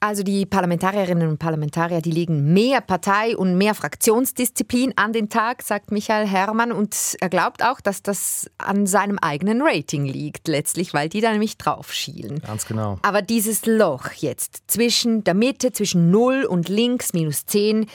Also 0.01 0.24
die 0.24 0.46
Parlamentarierinnen 0.46 1.27
und 1.27 1.39
Parlamentarier, 1.39 2.01
die 2.01 2.12
legen 2.12 2.53
mehr 2.53 2.79
Partei- 2.79 3.36
und 3.36 3.58
mehr 3.58 3.75
Fraktionsdisziplin 3.75 4.94
an 4.96 5.12
den 5.12 5.27
Tag, 5.27 5.62
sagt 5.62 5.91
Michael 5.91 6.25
Herrmann. 6.25 6.72
Und 6.72 7.18
er 7.20 7.27
glaubt 7.27 7.63
auch, 7.63 7.82
dass 7.82 8.01
das 8.01 8.50
an 8.58 8.88
seinem 8.88 9.20
eigenen 9.20 9.62
Rating 9.62 10.06
liegt, 10.06 10.48
letztlich, 10.48 10.94
weil 10.94 11.10
die 11.10 11.20
da 11.20 11.32
nämlich 11.32 11.58
drauf 11.58 11.91
schielen. 11.91 12.39
Ganz 12.39 12.65
genau. 12.65 12.98
Aber 13.01 13.22
dieses 13.22 13.65
Loch 13.65 14.12
jetzt 14.13 14.63
zwischen 14.68 15.25
der 15.25 15.34
Mitte, 15.34 15.74
zwischen 15.74 16.12
0 16.12 16.46
und 16.46 16.70
links, 16.70 17.12
minus 17.12 17.46
10, 17.46 17.86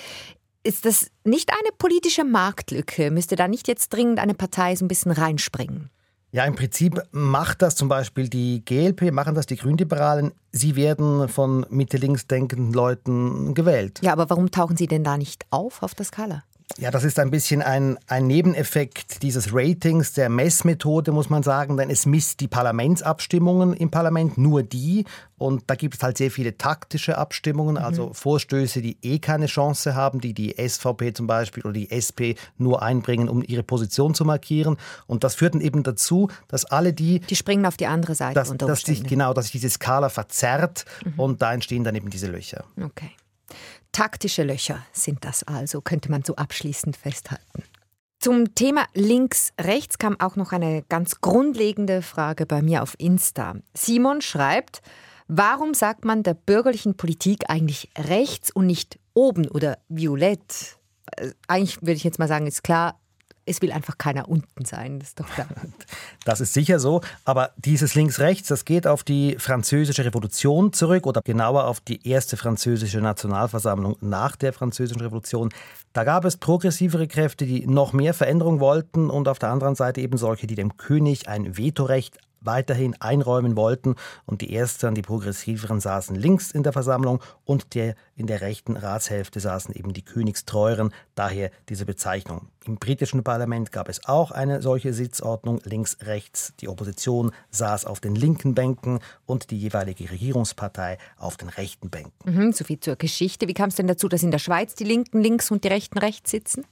ist 0.62 0.84
das 0.84 1.11
nicht 1.25 1.52
eine 1.52 1.70
politische 1.78 2.25
Marktlücke? 2.25 3.11
Müsste 3.11 3.37
da 3.37 3.49
nicht 3.49 3.66
jetzt 3.66 3.90
dringend 3.90 4.18
eine 4.18 4.34
Partei 4.34 4.76
so 4.76 4.84
ein 4.84 4.88
bisschen 4.88 5.12
reinspringen? 5.12 5.90
Ja, 6.34 6.44
im 6.46 6.56
Prinzip 6.56 7.00
macht 7.12 7.62
das 7.62 7.76
zum 7.76 7.86
Beispiel 7.86 8.28
die 8.28 8.64
GLP, 8.64 9.12
machen 9.12 9.36
das 9.36 9.46
die 9.46 9.54
Grünliberalen. 9.54 10.32
Sie 10.50 10.74
werden 10.74 11.28
von 11.28 11.64
Mitte-links 11.70 12.26
denkenden 12.26 12.72
Leuten 12.72 13.54
gewählt. 13.54 14.00
Ja, 14.02 14.14
aber 14.14 14.28
warum 14.30 14.50
tauchen 14.50 14.76
sie 14.76 14.88
denn 14.88 15.04
da 15.04 15.16
nicht 15.16 15.46
auf 15.50 15.80
auf 15.84 15.94
der 15.94 16.06
Skala? 16.06 16.42
Ja, 16.78 16.90
das 16.90 17.04
ist 17.04 17.21
ein 17.21 17.30
bisschen 17.30 17.62
ein, 17.62 17.99
ein 18.09 18.26
Nebeneffekt 18.26 19.23
dieses 19.23 19.54
Ratings, 19.54 20.12
der 20.12 20.28
Messmethode, 20.28 21.12
muss 21.12 21.30
man 21.30 21.44
sagen, 21.44 21.76
denn 21.76 21.88
es 21.88 22.04
misst 22.04 22.40
die 22.40 22.49
Parlamentsabstimmungen 22.49 23.75
im 23.75 23.90
Parlament, 23.90 24.38
nur 24.38 24.64
die. 24.64 25.04
Und 25.37 25.64
da 25.68 25.76
gibt 25.76 25.94
es 25.94 26.02
halt 26.02 26.18
sehr 26.18 26.33
viele 26.33 26.59
taktische 26.59 27.16
Abstimmungen, 27.16 27.76
also 27.76 28.09
mhm. 28.09 28.14
Vorstöße, 28.14 28.83
die 28.83 28.97
eh 29.02 29.21
keine 29.21 29.47
Chance 29.47 29.94
haben, 29.94 30.21
die 30.21 30.33
die 30.33 30.56
SVP 30.56 31.12
zum 31.12 31.28
Beispiel 31.28 31.62
oder 31.62 31.75
die 31.75 31.90
SP 31.94 32.35
nur 32.59 32.83
einbringen, 32.83 33.28
um 33.28 33.42
ihre 33.47 33.62
Position 33.62 34.14
zu 34.14 34.25
markieren. 34.25 34.76
Und 35.06 35.23
das 35.23 35.37
führt 35.37 35.54
dann 35.54 35.61
eben 35.61 35.85
dazu, 35.85 36.28
dass 36.49 36.64
alle 36.64 36.92
die... 36.92 37.21
Die 37.21 37.37
springen 37.37 37.66
auf 37.66 37.76
die 37.76 37.87
andere 37.87 38.16
Seite 38.16 38.35
dass, 38.35 38.50
unter 38.50 38.66
dass 38.66 38.80
sich, 38.80 39.04
Genau, 39.04 39.33
dass 39.33 39.47
sich 39.47 39.52
diese 39.52 39.71
Skala 39.71 40.09
verzerrt 40.09 40.87
mhm. 41.04 41.21
und 41.21 41.42
da 41.42 41.52
entstehen 41.52 41.85
dann 41.85 41.94
eben 41.94 42.11
diese 42.11 42.26
Löcher. 42.26 42.64
Okay. 42.83 43.11
Taktische 43.94 44.42
Löcher 44.42 44.84
sind 44.92 45.24
das 45.24 45.44
also, 45.44 45.80
könnte 45.80 46.10
man 46.10 46.24
so 46.24 46.34
abschließend 46.34 46.96
festhalten. 46.96 47.62
Zum 48.18 48.56
Thema 48.56 48.86
links-rechts 48.94 49.98
kam 49.98 50.18
auch 50.18 50.34
noch 50.34 50.50
eine 50.50 50.82
ganz 50.88 51.20
grundlegende 51.20 52.02
Frage 52.02 52.44
bei 52.44 52.60
mir 52.60 52.82
auf 52.82 52.96
Insta. 52.98 53.54
Simon 53.72 54.20
schreibt, 54.20 54.82
warum 55.28 55.74
sagt 55.74 56.04
man 56.04 56.24
der 56.24 56.34
bürgerlichen 56.34 56.96
Politik 56.96 57.48
eigentlich 57.48 57.88
rechts 57.96 58.50
und 58.50 58.66
nicht 58.66 58.98
oben 59.12 59.46
oder 59.46 59.78
violett? 59.88 60.76
Äh, 61.16 61.30
eigentlich 61.46 61.80
würde 61.82 61.92
ich 61.92 62.04
jetzt 62.04 62.18
mal 62.18 62.26
sagen, 62.26 62.48
ist 62.48 62.64
klar, 62.64 62.98
es 63.46 63.60
will 63.62 63.72
einfach 63.72 63.98
keiner 63.98 64.28
unten 64.28 64.64
sein, 64.64 64.98
das 64.98 65.08
ist 65.08 65.20
doch 65.20 65.28
klar. 65.28 65.46
Das 66.24 66.40
ist 66.40 66.54
sicher 66.54 66.78
so, 66.78 67.02
aber 67.26 67.50
dieses 67.58 67.94
Links-Rechts, 67.94 68.48
das 68.48 68.64
geht 68.64 68.86
auf 68.86 69.04
die 69.04 69.36
französische 69.38 70.04
Revolution 70.06 70.72
zurück 70.72 71.06
oder 71.06 71.20
genauer 71.22 71.66
auf 71.66 71.80
die 71.80 72.08
erste 72.08 72.38
französische 72.38 73.00
Nationalversammlung 73.00 73.96
nach 74.00 74.34
der 74.34 74.54
französischen 74.54 75.02
Revolution. 75.02 75.50
Da 75.92 76.04
gab 76.04 76.24
es 76.24 76.38
progressivere 76.38 77.06
Kräfte, 77.06 77.44
die 77.44 77.66
noch 77.66 77.92
mehr 77.92 78.14
Veränderung 78.14 78.58
wollten 78.58 79.10
und 79.10 79.28
auf 79.28 79.38
der 79.38 79.50
anderen 79.50 79.74
Seite 79.74 80.00
eben 80.00 80.16
solche, 80.16 80.46
die 80.46 80.54
dem 80.54 80.78
König 80.78 81.28
ein 81.28 81.58
Vetorecht 81.58 82.18
weiterhin 82.44 82.94
einräumen 83.00 83.56
wollten. 83.56 83.96
Und 84.26 84.40
die 84.40 84.54
Ersten, 84.54 84.94
die 84.94 85.02
Progressiveren, 85.02 85.80
saßen 85.80 86.16
links 86.16 86.50
in 86.50 86.62
der 86.62 86.72
Versammlung 86.72 87.20
und 87.44 87.74
der 87.74 87.94
in 88.16 88.26
der 88.26 88.40
rechten 88.40 88.76
Ratshälfte 88.76 89.40
saßen 89.40 89.74
eben 89.74 89.92
die 89.92 90.04
Königstreueren, 90.04 90.92
daher 91.14 91.50
diese 91.68 91.84
Bezeichnung. 91.84 92.48
Im 92.64 92.76
britischen 92.76 93.22
Parlament 93.24 93.72
gab 93.72 93.88
es 93.88 94.06
auch 94.06 94.30
eine 94.30 94.62
solche 94.62 94.94
Sitzordnung 94.94 95.60
links-rechts. 95.64 96.54
Die 96.60 96.68
Opposition 96.68 97.32
saß 97.50 97.84
auf 97.84 98.00
den 98.00 98.14
linken 98.14 98.54
Bänken 98.54 99.00
und 99.26 99.50
die 99.50 99.58
jeweilige 99.58 100.10
Regierungspartei 100.10 100.98
auf 101.18 101.36
den 101.36 101.48
rechten 101.48 101.90
Bänken. 101.90 102.12
Mhm, 102.24 102.52
so 102.52 102.64
viel 102.64 102.80
zur 102.80 102.96
Geschichte. 102.96 103.48
Wie 103.48 103.54
kam 103.54 103.68
es 103.68 103.74
denn 103.74 103.86
dazu, 103.86 104.08
dass 104.08 104.22
in 104.22 104.30
der 104.30 104.38
Schweiz 104.38 104.74
die 104.74 104.84
Linken 104.84 105.20
links 105.20 105.50
und 105.50 105.64
die 105.64 105.68
Rechten 105.68 105.98
rechts 105.98 106.30
sitzen? 106.30 106.64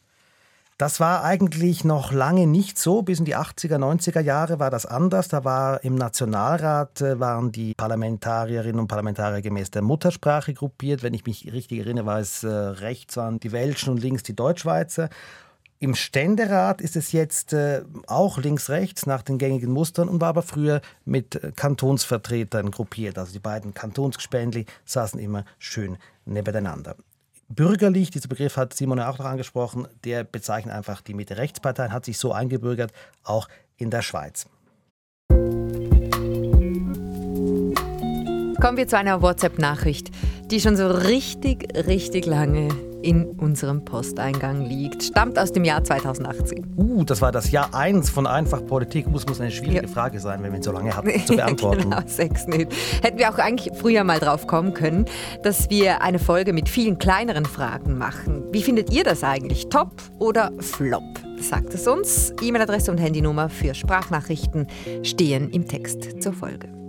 Das 0.79 1.01
war 1.01 1.23
eigentlich 1.23 1.85
noch 1.85 2.13
lange 2.13 2.47
nicht 2.47 2.79
so. 2.79 3.03
Bis 3.03 3.19
in 3.19 3.25
die 3.25 3.37
80er, 3.37 3.77
90er 3.77 4.21
Jahre 4.21 4.59
war 4.59 4.71
das 4.71 4.87
anders. 4.87 5.29
Da 5.29 5.45
war 5.45 5.85
im 5.85 5.95
Nationalrat 5.95 7.01
äh, 7.01 7.21
waren 7.21 7.53
die 7.53 7.75
Parlamentarierinnen 7.75 8.81
und 8.81 8.89
Parlamentarier 8.89 9.43
gemäß 9.43 9.71
der 9.71 9.83
Muttersprache 9.83 10.55
gruppiert. 10.55 11.03
Wenn 11.03 11.15
ich 11.15 11.27
mich 11.27 11.53
richtig 11.53 11.81
erinnere, 11.81 12.07
war 12.07 12.21
es 12.21 12.43
äh, 12.43 12.49
rechts 12.49 13.17
waren 13.17 13.39
die 13.39 13.53
Welschen 13.53 13.93
und 13.93 14.03
links 14.03 14.23
die 14.23 14.35
Deutschschweizer. 14.35 15.09
Im 15.79 15.95
Ständerat 15.95 16.81
ist 16.81 16.97
es 16.97 17.13
jetzt 17.13 17.53
äh, 17.53 17.83
auch 18.07 18.39
links-rechts 18.39 19.07
nach 19.07 19.23
den 19.23 19.39
gängigen 19.39 19.73
Mustern 19.73 20.09
und 20.09 20.21
war 20.21 20.29
aber 20.29 20.43
früher 20.43 20.81
mit 21.05 21.41
Kantonsvertretern 21.57 22.71
gruppiert. 22.71 23.19
Also 23.19 23.33
die 23.33 23.41
beiden 23.41 23.75
Kantonsgespendli 23.75 24.67
saßen 24.85 25.21
immer 25.21 25.45
schön 25.59 25.99
nebeneinander 26.25 26.97
bürgerlich, 27.55 28.11
dieser 28.11 28.29
Begriff 28.29 28.57
hat 28.57 28.75
Simon 28.75 29.01
auch 29.01 29.19
noch 29.19 29.27
angesprochen, 29.27 29.87
der 30.05 30.25
bezeichnet 30.25 30.75
einfach 30.75 31.01
die 31.01 31.15
Mitte-Rechtsparteien, 31.15 31.93
hat 31.93 32.05
sich 32.05 32.19
so 32.19 32.33
eingebürgert, 32.33 32.93
auch 33.25 33.49
in 33.77 33.91
der 33.91 34.03
Schweiz. 34.03 34.47
Kommen 38.61 38.77
wir 38.77 38.87
zu 38.87 38.97
einer 38.97 39.23
WhatsApp-Nachricht, 39.23 40.11
die 40.51 40.61
schon 40.61 40.77
so 40.77 40.89
richtig, 40.89 41.67
richtig 41.87 42.27
lange 42.27 42.92
in 43.03 43.27
unserem 43.39 43.85
Posteingang 43.85 44.65
liegt. 44.67 45.03
Stammt 45.03 45.39
aus 45.39 45.53
dem 45.53 45.65
Jahr 45.65 45.83
2018. 45.85 46.75
Uh, 46.77 47.05
das 47.05 47.21
war 47.21 47.33
das 47.33 47.51
Jahr 47.51 47.75
1 47.75 48.11
von 48.11 48.27
Einfach 48.27 48.65
Politik. 48.65 49.09
Muss, 49.09 49.27
muss 49.27 49.41
eine 49.41 49.51
schwierige 49.51 49.87
ja. 49.87 49.89
Frage 49.89 50.21
sein, 50.21 50.43
wenn 50.43 50.53
wir 50.53 50.63
so 50.63 50.73
lange 50.73 50.97
haben 50.97 51.11
zu 51.27 51.37
beantworten. 51.37 51.83
genau, 51.83 52.01
sechs 52.07 52.47
nicht. 52.47 52.73
Hätten 53.03 53.19
wir 53.19 53.31
auch 53.31 53.39
eigentlich 53.39 53.73
früher 53.77 54.05
mal 54.05 54.19
drauf 54.19 54.47
kommen 54.47 54.75
können, 54.75 55.07
dass 55.43 55.71
wir 55.71 56.03
eine 56.03 56.19
Folge 56.19 56.53
mit 56.53 56.69
vielen 56.69 56.99
kleineren 56.99 57.45
Fragen 57.45 57.99
machen. 57.99 58.45
Wie 58.53 58.63
findet 58.63 58.93
ihr 58.93 59.05
das 59.05 59.25
eigentlich? 59.25 59.69
Top 59.69 59.93
oder 60.19 60.53
Flop? 60.59 61.03
Sagt 61.41 61.75
es 61.75 61.87
uns. 61.87 62.33
E-Mail-Adresse 62.41 62.91
und 62.91 62.99
Handynummer 62.99 63.49
für 63.49 63.75
Sprachnachrichten 63.75 64.69
stehen 65.03 65.51
im 65.51 65.67
Text 65.67 66.23
zur 66.23 66.33
Folge. 66.33 66.82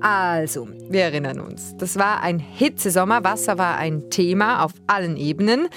Also, 0.00 0.68
wir 0.88 1.02
erinnern 1.02 1.40
uns, 1.40 1.76
das 1.76 1.96
war 1.96 2.20
ein 2.22 2.38
Hitzesommer, 2.38 3.24
Wasser 3.24 3.58
war 3.58 3.76
ein 3.76 4.10
Thema 4.10 4.64
auf 4.64 4.72
allen 4.86 5.16
Ebenen. 5.16 5.68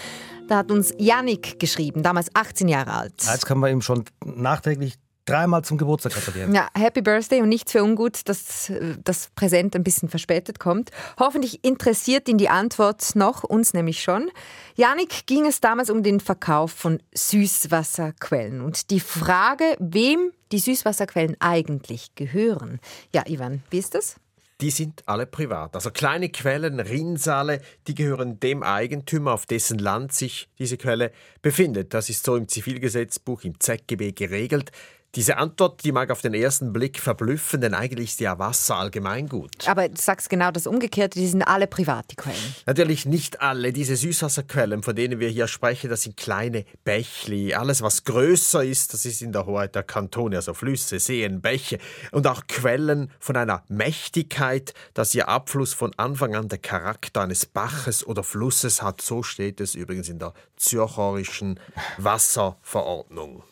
Da 0.48 0.58
hat 0.58 0.72
uns 0.72 0.94
Yannick 0.98 1.60
geschrieben, 1.60 2.04
damals 2.04 2.28
18 2.36 2.68
Jahre 2.68 2.94
alt. 2.94 3.14
Jetzt 3.20 3.46
können 3.46 3.62
wir 3.62 3.70
ihm 3.70 3.82
schon 3.82 4.04
nachträglich 4.26 4.96
dreimal 5.26 5.64
zum 5.64 5.78
Geburtstag 5.78 6.14
gratulieren. 6.14 6.54
Ja, 6.54 6.68
Happy 6.78 7.02
Birthday 7.02 7.42
und 7.42 7.50
nichts 7.50 7.72
für 7.72 7.84
ungut, 7.84 8.28
dass 8.28 8.72
das 9.04 9.30
Präsent 9.36 9.76
ein 9.76 9.84
bisschen 9.84 10.10
verspätet 10.10 10.60
kommt. 10.60 10.92
Hoffentlich 11.20 11.64
interessiert 11.64 12.28
ihn 12.28 12.38
die 12.38 12.50
Antwort 12.50 13.16
noch, 13.16 13.44
uns 13.44 13.74
nämlich 13.74 14.02
schon. 14.02 14.32
Janik 14.76 15.28
ging 15.28 15.46
es 15.46 15.62
damals 15.62 15.90
um 15.90 16.04
den 16.04 16.20
Verkauf 16.20 16.72
von 16.72 17.02
Süßwasserquellen 17.14 18.62
und 18.62 18.90
die 18.90 19.00
Frage, 19.00 19.76
wem 19.80 20.32
die 20.52 20.60
Süßwasserquellen 20.60 21.38
eigentlich 21.40 22.16
gehören. 22.16 22.80
Ja, 23.14 23.24
Ivan, 23.28 23.64
wie 23.70 23.80
ist 23.80 23.96
das? 23.96 24.16
die 24.62 24.70
sind 24.70 25.02
alle 25.08 25.26
privat. 25.26 25.76
Also 25.76 25.90
kleine 25.90 26.30
Quellen, 26.30 26.80
Rinnsale, 26.80 27.62
die 27.88 27.96
gehören 27.96 28.40
dem 28.40 28.62
Eigentümer, 28.64 29.34
auf 29.34 29.46
dessen 29.46 29.80
Land 29.80 30.14
sich 30.14 30.50
diese 30.60 30.78
Quelle 30.78 31.12
befindet. 31.42 31.94
Das 31.94 32.10
ist 32.10 32.24
so 32.24 32.36
im 32.36 32.48
Zivilgesetzbuch, 32.48 33.44
im 33.44 33.60
ZGB 33.60 34.12
geregelt. 34.12 34.72
Diese 35.16 35.36
Antwort, 35.36 35.84
die 35.84 35.92
mag 35.92 36.10
auf 36.10 36.22
den 36.22 36.34
ersten 36.34 36.72
Blick 36.72 36.98
verblüffen, 36.98 37.60
denn 37.60 37.74
eigentlich 37.74 38.12
ist 38.12 38.22
ja 38.22 38.40
Wasser 38.40 38.78
allgemeingut. 38.78 39.68
Aber 39.68 39.90
du 39.90 40.02
sagst 40.02 40.30
genau 40.30 40.52
das 40.52 40.68
Umgekehrte, 40.68 41.20
die 41.20 41.28
sind 41.28 41.44
alle 41.44 41.68
private 41.68 42.16
Quellen. 42.16 42.56
Natürlich 42.66 43.06
nicht 43.06 43.42
alle. 43.42 43.74
Diese 43.74 43.98
Süßwasserquellen, 43.98 44.84
von 44.84 44.96
denen 44.96 45.20
wir 45.20 45.28
hier 45.28 45.50
sprechen, 45.50 45.90
das 45.90 46.04
sind 46.04 46.16
kleine 46.16 46.64
Bächli. 46.86 47.54
Alles, 47.54 47.82
was 47.82 48.06
größer 48.06 48.64
ist, 48.64 48.94
das 48.94 49.04
ist 49.04 49.22
in 49.22 49.34
der 49.34 49.46
Hoheit 49.46 49.76
der 49.76 49.84
Kantone, 49.84 50.38
also 50.38 50.54
Flüsse, 50.54 50.98
Seen, 50.98 51.42
Bäche. 51.42 51.80
Und 52.12 52.26
auch 52.26 52.48
Quellen 52.48 53.12
von 53.20 53.36
einer 53.36 53.64
Mächtigkeit, 53.68 54.74
dass 54.94 55.14
ihr 55.14 55.28
Abfluss 55.28 55.74
von 55.74 55.92
Anfang 55.98 56.36
an 56.36 56.48
der 56.48 56.60
Charakter 56.60 57.24
eines 57.24 57.46
Baches 57.46 58.08
oder 58.08 58.24
Flusses 58.24 58.82
hat. 58.82 59.02
So 59.02 59.24
steht 59.24 59.60
es 59.60 59.76
übrigens 59.76 60.08
in 60.08 60.20
der 60.20 60.34
Zürcherischen 60.56 61.60
Wasserverordnung. 61.98 63.44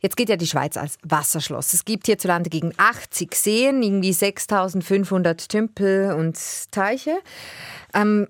Jetzt 0.00 0.16
geht 0.16 0.28
ja 0.28 0.36
die 0.36 0.46
Schweiz 0.46 0.76
als 0.76 0.98
Wasserschloss. 1.02 1.72
Es 1.72 1.84
gibt 1.84 2.06
hierzulande 2.06 2.50
gegen 2.50 2.72
80 2.76 3.34
Seen, 3.34 3.82
irgendwie 3.82 4.12
6500 4.12 5.48
Tümpel 5.48 6.12
und 6.12 6.38
Teiche. 6.70 7.18
Ähm, 7.94 8.28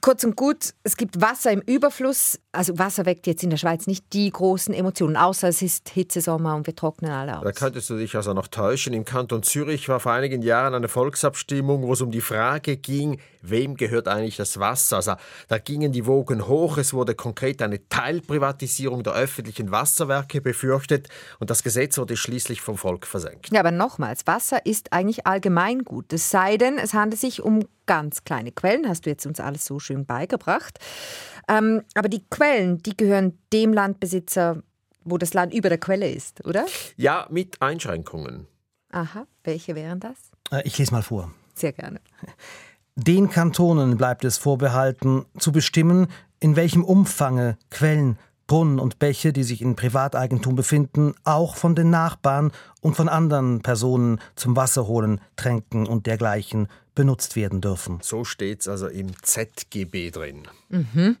Kurz 0.00 0.24
und 0.24 0.36
gut, 0.36 0.72
es 0.84 0.96
gibt 0.96 1.20
Wasser 1.20 1.52
im 1.52 1.60
Überfluss. 1.60 2.40
Also 2.54 2.78
Wasser 2.78 3.06
weckt 3.06 3.26
jetzt 3.26 3.42
in 3.42 3.48
der 3.48 3.56
Schweiz 3.56 3.86
nicht 3.86 4.12
die 4.12 4.30
großen 4.30 4.74
Emotionen, 4.74 5.16
außer 5.16 5.48
es 5.48 5.62
ist 5.62 5.88
Hitzesommer 5.88 6.54
und 6.54 6.66
wir 6.66 6.76
trocknen 6.76 7.10
alle 7.10 7.38
aus. 7.38 7.44
Da 7.44 7.52
könntest 7.52 7.88
du 7.88 7.96
dich 7.96 8.14
also 8.14 8.34
noch 8.34 8.46
täuschen. 8.46 8.92
Im 8.92 9.06
Kanton 9.06 9.42
Zürich 9.42 9.88
war 9.88 10.00
vor 10.00 10.12
einigen 10.12 10.42
Jahren 10.42 10.74
eine 10.74 10.88
Volksabstimmung, 10.88 11.82
wo 11.82 11.94
es 11.94 12.02
um 12.02 12.10
die 12.10 12.20
Frage 12.20 12.76
ging, 12.76 13.18
wem 13.40 13.74
gehört 13.74 14.06
eigentlich 14.06 14.36
das 14.36 14.60
Wasser? 14.60 14.96
Also 14.96 15.14
da 15.48 15.56
gingen 15.56 15.92
die 15.92 16.04
Wogen 16.04 16.46
hoch. 16.46 16.76
Es 16.76 16.92
wurde 16.92 17.14
konkret 17.14 17.62
eine 17.62 17.88
Teilprivatisierung 17.88 19.02
der 19.02 19.14
öffentlichen 19.14 19.70
Wasserwerke 19.70 20.42
befürchtet 20.42 21.08
und 21.38 21.48
das 21.48 21.62
Gesetz 21.62 21.96
wurde 21.96 22.18
schließlich 22.18 22.60
vom 22.60 22.76
Volk 22.76 23.06
versenkt. 23.06 23.50
Ja, 23.50 23.60
aber 23.60 23.70
nochmals, 23.70 24.26
Wasser 24.26 24.66
ist 24.66 24.92
eigentlich 24.92 25.26
Allgemeingut. 25.26 26.12
Es 26.12 26.28
sei 26.28 26.58
denn, 26.58 26.76
es 26.76 26.92
handelt 26.92 27.18
sich 27.18 27.42
um 27.42 27.64
ganz 27.86 28.24
kleine 28.24 28.52
Quellen, 28.52 28.88
hast 28.88 29.06
du 29.06 29.10
jetzt 29.10 29.26
uns 29.26 29.40
alles 29.40 29.64
so 29.64 29.78
schön 29.78 30.06
beigebracht. 30.06 30.78
Ähm, 31.48 31.82
aber 31.94 32.08
die 32.08 32.24
Quellen, 32.30 32.82
die 32.82 32.96
gehören 32.96 33.38
dem 33.52 33.72
Landbesitzer, 33.72 34.62
wo 35.04 35.18
das 35.18 35.34
Land 35.34 35.52
über 35.52 35.68
der 35.68 35.78
Quelle 35.78 36.08
ist, 36.08 36.44
oder? 36.46 36.66
Ja, 36.96 37.26
mit 37.30 37.60
Einschränkungen. 37.60 38.46
Aha, 38.90 39.26
welche 39.44 39.74
wären 39.74 40.00
das? 40.00 40.16
Äh, 40.50 40.62
ich 40.66 40.78
lese 40.78 40.92
mal 40.92 41.02
vor. 41.02 41.32
Sehr 41.54 41.72
gerne. 41.72 42.00
Den 42.94 43.30
Kantonen 43.30 43.96
bleibt 43.96 44.24
es 44.24 44.36
vorbehalten, 44.36 45.24
zu 45.38 45.50
bestimmen, 45.50 46.08
in 46.40 46.56
welchem 46.56 46.84
Umfange 46.84 47.56
Quellen, 47.70 48.18
Brunnen 48.46 48.78
und 48.78 48.98
Bäche, 48.98 49.32
die 49.32 49.44
sich 49.44 49.62
in 49.62 49.76
Privateigentum 49.76 50.56
befinden, 50.56 51.14
auch 51.24 51.56
von 51.56 51.74
den 51.74 51.90
Nachbarn 51.90 52.52
und 52.80 52.96
von 52.96 53.08
anderen 53.08 53.62
Personen 53.62 54.20
zum 54.36 54.56
Wasserholen, 54.56 55.20
Tränken 55.36 55.86
und 55.86 56.06
dergleichen 56.06 56.68
benutzt 56.94 57.36
werden 57.36 57.60
dürfen. 57.60 57.98
So 58.02 58.24
steht 58.24 58.60
es 58.60 58.68
also 58.68 58.88
im 58.88 59.10
ZGB 59.22 60.10
drin. 60.10 60.48
Mhm. 60.68 61.16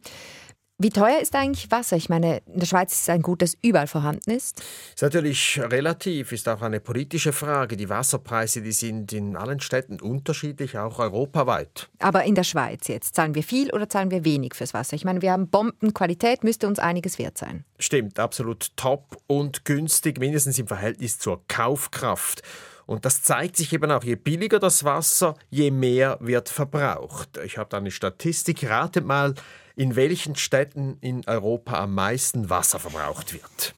Wie 0.82 0.90
teuer 0.90 1.20
ist 1.20 1.36
eigentlich 1.36 1.70
Wasser? 1.70 1.96
Ich 1.96 2.08
meine, 2.08 2.38
in 2.52 2.58
der 2.58 2.66
Schweiz 2.66 2.92
ist 2.92 3.02
es 3.02 3.08
ein 3.08 3.22
Gut, 3.22 3.40
das 3.40 3.56
überall 3.62 3.86
vorhanden 3.86 4.32
ist. 4.32 4.60
Ist 4.94 5.02
natürlich 5.02 5.60
relativ, 5.62 6.32
ist 6.32 6.48
auch 6.48 6.60
eine 6.60 6.80
politische 6.80 7.32
Frage. 7.32 7.76
Die 7.76 7.88
Wasserpreise, 7.88 8.62
die 8.62 8.72
sind 8.72 9.12
in 9.12 9.36
allen 9.36 9.60
Städten 9.60 10.00
unterschiedlich, 10.00 10.76
auch 10.76 10.98
europaweit. 10.98 11.88
Aber 12.00 12.24
in 12.24 12.34
der 12.34 12.42
Schweiz 12.42 12.88
jetzt, 12.88 13.14
zahlen 13.14 13.36
wir 13.36 13.44
viel 13.44 13.70
oder 13.70 13.88
zahlen 13.88 14.10
wir 14.10 14.24
wenig 14.24 14.54
fürs 14.56 14.74
Wasser? 14.74 14.96
Ich 14.96 15.04
meine, 15.04 15.22
wir 15.22 15.30
haben 15.30 15.48
Bombenqualität, 15.48 16.42
müsste 16.42 16.66
uns 16.66 16.80
einiges 16.80 17.16
wert 17.20 17.38
sein. 17.38 17.64
Stimmt, 17.78 18.18
absolut 18.18 18.76
top 18.76 19.18
und 19.28 19.64
günstig, 19.64 20.18
mindestens 20.18 20.58
im 20.58 20.66
Verhältnis 20.66 21.16
zur 21.20 21.46
Kaufkraft. 21.46 22.42
Und 22.86 23.04
das 23.04 23.22
zeigt 23.22 23.56
sich 23.56 23.72
eben 23.72 23.92
auch, 23.92 24.02
je 24.02 24.16
billiger 24.16 24.58
das 24.58 24.82
Wasser, 24.82 25.36
je 25.48 25.70
mehr 25.70 26.18
wird 26.20 26.48
verbraucht. 26.48 27.38
Ich 27.44 27.56
habe 27.56 27.70
da 27.70 27.76
eine 27.76 27.92
Statistik, 27.92 28.68
ratet 28.68 29.06
mal, 29.06 29.34
in 29.76 29.96
welchen 29.96 30.36
Städten 30.36 30.96
in 31.00 31.22
Europa 31.26 31.80
am 31.80 31.94
meisten 31.94 32.50
Wasser 32.50 32.78
verbraucht 32.78 33.32
wird. 33.34 33.74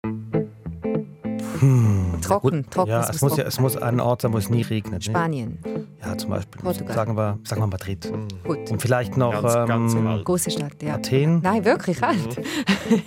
Hm. 1.60 2.18
Trocken, 2.20 2.68
trocken. 2.68 2.90
Ja, 2.90 3.08
es 3.08 3.20
muss, 3.20 3.36
ja, 3.36 3.44
es 3.44 3.60
muss 3.60 3.76
ein 3.76 4.00
Ort 4.00 4.22
sein, 4.22 4.32
wo 4.32 4.38
es 4.38 4.50
nie 4.50 4.62
regnet. 4.62 5.04
Spanien. 5.04 5.58
Ne? 5.64 5.86
Ja, 6.02 6.16
zum 6.16 6.30
Beispiel. 6.30 6.60
Portugal. 6.60 6.94
Sagen 6.94 7.16
wir, 7.16 7.38
sagen 7.44 7.60
wir 7.62 7.66
Madrid. 7.66 8.10
Mhm. 8.10 8.28
Gut. 8.42 8.70
Und 8.70 8.82
vielleicht 8.82 9.16
noch 9.16 9.32
ganz, 9.32 9.94
ähm, 9.94 10.04
ganz 10.04 10.24
große 10.24 10.50
Stadt, 10.50 10.82
ja. 10.82 10.94
Athen. 10.94 11.40
Nein, 11.42 11.64
wirklich 11.64 12.02
alt. 12.02 12.38
Mhm. 12.38 13.02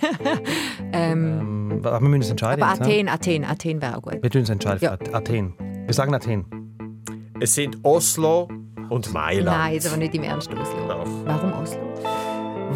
ähm, 0.92 1.80
aber 1.84 2.00
wir 2.00 2.08
müssen 2.08 2.22
uns 2.22 2.30
entscheiden. 2.30 2.62
Aber 2.62 2.72
Athen, 2.80 3.04
ne? 3.06 3.12
Athen, 3.12 3.44
Athen 3.44 3.82
wäre 3.82 3.96
auch 3.96 4.02
gut. 4.02 4.14
Wir 4.14 4.20
müssen 4.22 4.38
uns 4.38 4.50
entscheiden. 4.50 4.80
Ja. 4.82 4.98
Athen. 5.12 5.54
Wir 5.86 5.94
sagen 5.94 6.14
Athen. 6.14 6.44
Es 7.40 7.54
sind 7.54 7.78
Oslo 7.84 8.48
und 8.88 9.12
Mailand. 9.12 9.56
Nein, 9.56 9.76
ist 9.76 9.86
aber 9.86 9.96
nicht 9.96 10.14
im 10.14 10.22
Ernst 10.22 10.48
Oslo. 10.52 10.88
Doch. 10.88 11.06
Warum? 11.24 11.52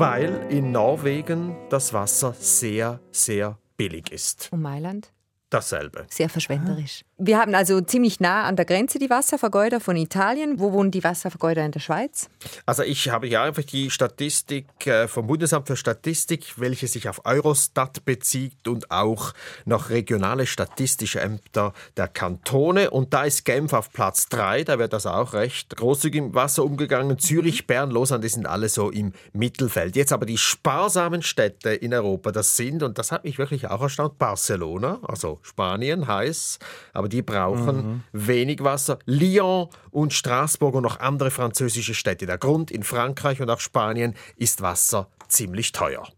Weil 0.03 0.49
in 0.51 0.73
Norwegen 0.73 1.55
das 1.71 1.93
Wasser 1.93 2.33
sehr, 2.33 2.99
sehr 3.13 3.57
billig 3.77 4.11
ist. 4.11 4.49
Und 4.51 4.61
Mailand? 4.61 5.13
dasselbe. 5.53 6.07
Sehr 6.11 6.29
verschwenderisch. 6.29 7.05
Wir 7.25 7.39
haben 7.39 7.55
also 7.55 7.81
ziemlich 7.81 8.19
nah 8.19 8.43
an 8.43 8.57
der 8.57 8.65
Grenze 8.65 8.99
die 8.99 9.09
Wasservergeuder 9.09 9.79
von 9.79 9.95
Italien. 9.95 10.59
Wo 10.59 10.73
wohnen 10.73 10.91
die 10.91 11.05
Wasservergeuder 11.05 11.65
in 11.65 11.71
der 11.71 11.79
Schweiz? 11.79 12.29
Also 12.67 12.83
ich 12.83 13.11
habe 13.11 13.29
hier 13.29 13.43
einfach 13.43 13.63
die 13.63 13.91
Statistik 13.91 14.67
äh, 14.89 15.07
vom 15.07 15.29
Bundesamt 15.29 15.69
für 15.69 15.77
Statistik, 15.77 16.55
welche 16.57 16.89
sich 16.89 17.09
auf 17.09 17.25
Eurostat 17.25 18.05
bezieht 18.05 18.67
und 18.67 18.91
auch 18.91 19.35
noch 19.67 19.91
regionale 19.91 20.47
statistische 20.47 21.21
Ämter 21.21 21.75
der 21.97 22.09
Kantone. 22.09 22.91
Und 22.91 23.15
da 23.15 23.23
ist 23.23 23.45
Genf 23.45 23.73
auf 23.73 23.93
Platz 23.93 24.29
3, 24.29 24.65
da 24.65 24.81
wird 24.81 24.93
das 24.93 25.07
auch 25.07 25.33
recht 25.33 25.77
großzügig 25.77 26.19
im 26.19 26.35
Wasser 26.35 26.65
umgegangen. 26.65 27.21
Zürich, 27.21 27.69
Bern, 27.69 27.93
Lausanne, 27.93 28.23
die 28.23 28.31
sind 28.31 28.47
alle 28.47 28.69
so 28.69 28.91
im 28.91 29.13
Mittelfeld. 29.33 29.95
Jetzt 29.95 30.13
aber 30.13 30.27
die 30.27 30.39
sparsamen 30.39 31.23
Städte 31.23 31.71
in 31.71 31.95
Europa, 31.95 32.33
das 32.33 32.57
sind, 32.57 32.83
und 32.83 32.99
das 32.99 33.13
hat 33.13 33.23
mich 33.23 33.39
wirklich 33.39 33.69
auch 33.69 33.81
erstaunt, 33.81 34.19
Barcelona, 34.19 34.99
also 35.05 35.39
Spanien 35.43 36.09
heiß, 36.09 36.59
aber 36.93 37.12
die 37.13 37.23
brauchen 37.23 37.77
mhm. 37.77 38.03
wenig 38.13 38.65
Wasser. 38.65 38.99
Lyon 39.05 39.69
und 39.91 40.13
Straßburg 40.13 40.75
und 40.75 40.83
noch 40.83 40.99
andere 41.01 41.31
französische 41.31 41.95
Städte. 41.95 42.27
Der 42.27 42.39
Grund 42.39 42.71
in 42.71 42.83
Frankreich 42.83 43.41
und 43.41 43.51
auch 43.51 43.61
Spanien 43.61 44.15
ist 44.37 44.63
Wasser 44.63 45.09
ziemlich 45.29 45.73
teuer. 45.73 46.09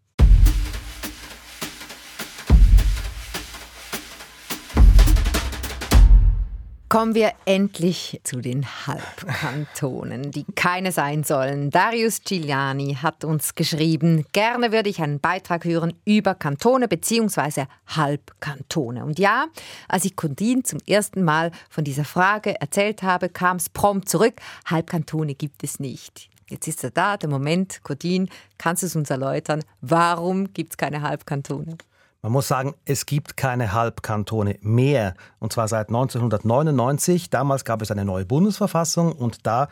Kommen 6.95 7.17
wir 7.17 7.33
endlich 7.45 8.21
zu 8.23 8.41
den 8.41 8.65
Halbkantonen, 8.87 10.31
die 10.31 10.45
keine 10.55 10.93
sein 10.93 11.25
sollen. 11.25 11.71
Darius 11.71 12.21
Giuliani 12.23 12.95
hat 13.03 13.25
uns 13.25 13.57
geschrieben, 13.57 14.25
gerne 14.31 14.71
würde 14.71 14.91
ich 14.91 15.03
einen 15.03 15.19
Beitrag 15.19 15.65
hören 15.65 15.95
über 16.05 16.37
Kantone 16.37 16.87
bzw. 16.87 17.65
Halbkantone. 17.89 19.05
Und 19.05 19.19
ja, 19.19 19.47
als 19.89 20.05
ich 20.05 20.15
Kundin 20.15 20.63
zum 20.63 20.79
ersten 20.87 21.25
Mal 21.25 21.51
von 21.69 21.83
dieser 21.83 22.05
Frage 22.05 22.61
erzählt 22.61 23.03
habe, 23.03 23.29
kam 23.29 23.57
es 23.57 23.71
prompt 23.71 24.09
zurück, 24.09 24.35
Halbkantone 24.67 25.35
gibt 25.35 25.65
es 25.65 25.81
nicht. 25.81 26.31
Jetzt 26.49 26.69
ist 26.69 26.85
er 26.85 26.93
da, 26.93 27.17
der 27.17 27.29
Moment. 27.29 27.83
Codin, 27.83 28.29
kannst 28.57 28.85
du 28.85 28.87
es 28.87 28.95
uns 28.95 29.11
erläutern? 29.11 29.65
Warum 29.81 30.53
gibt 30.53 30.75
es 30.75 30.77
keine 30.77 31.03
Halbkantone? 31.03 31.77
Man 32.25 32.33
muss 32.33 32.49
sagen, 32.49 32.75
es 32.87 33.05
gibt 33.05 33.37
keine 33.37 33.75
Halbkantone 33.75 34.57
mehr. 34.63 35.13
Und 35.41 35.53
zwar 35.53 35.69
seit 35.69 35.89
1999. 35.89 37.29
Damals 37.29 37.67
gab 37.67 37.83
es 37.83 37.91
eine 37.91 38.07
neue 38.07 38.25
Bundesverfassung 38.25 39.13
und 39.13 39.47
da 39.47 39.69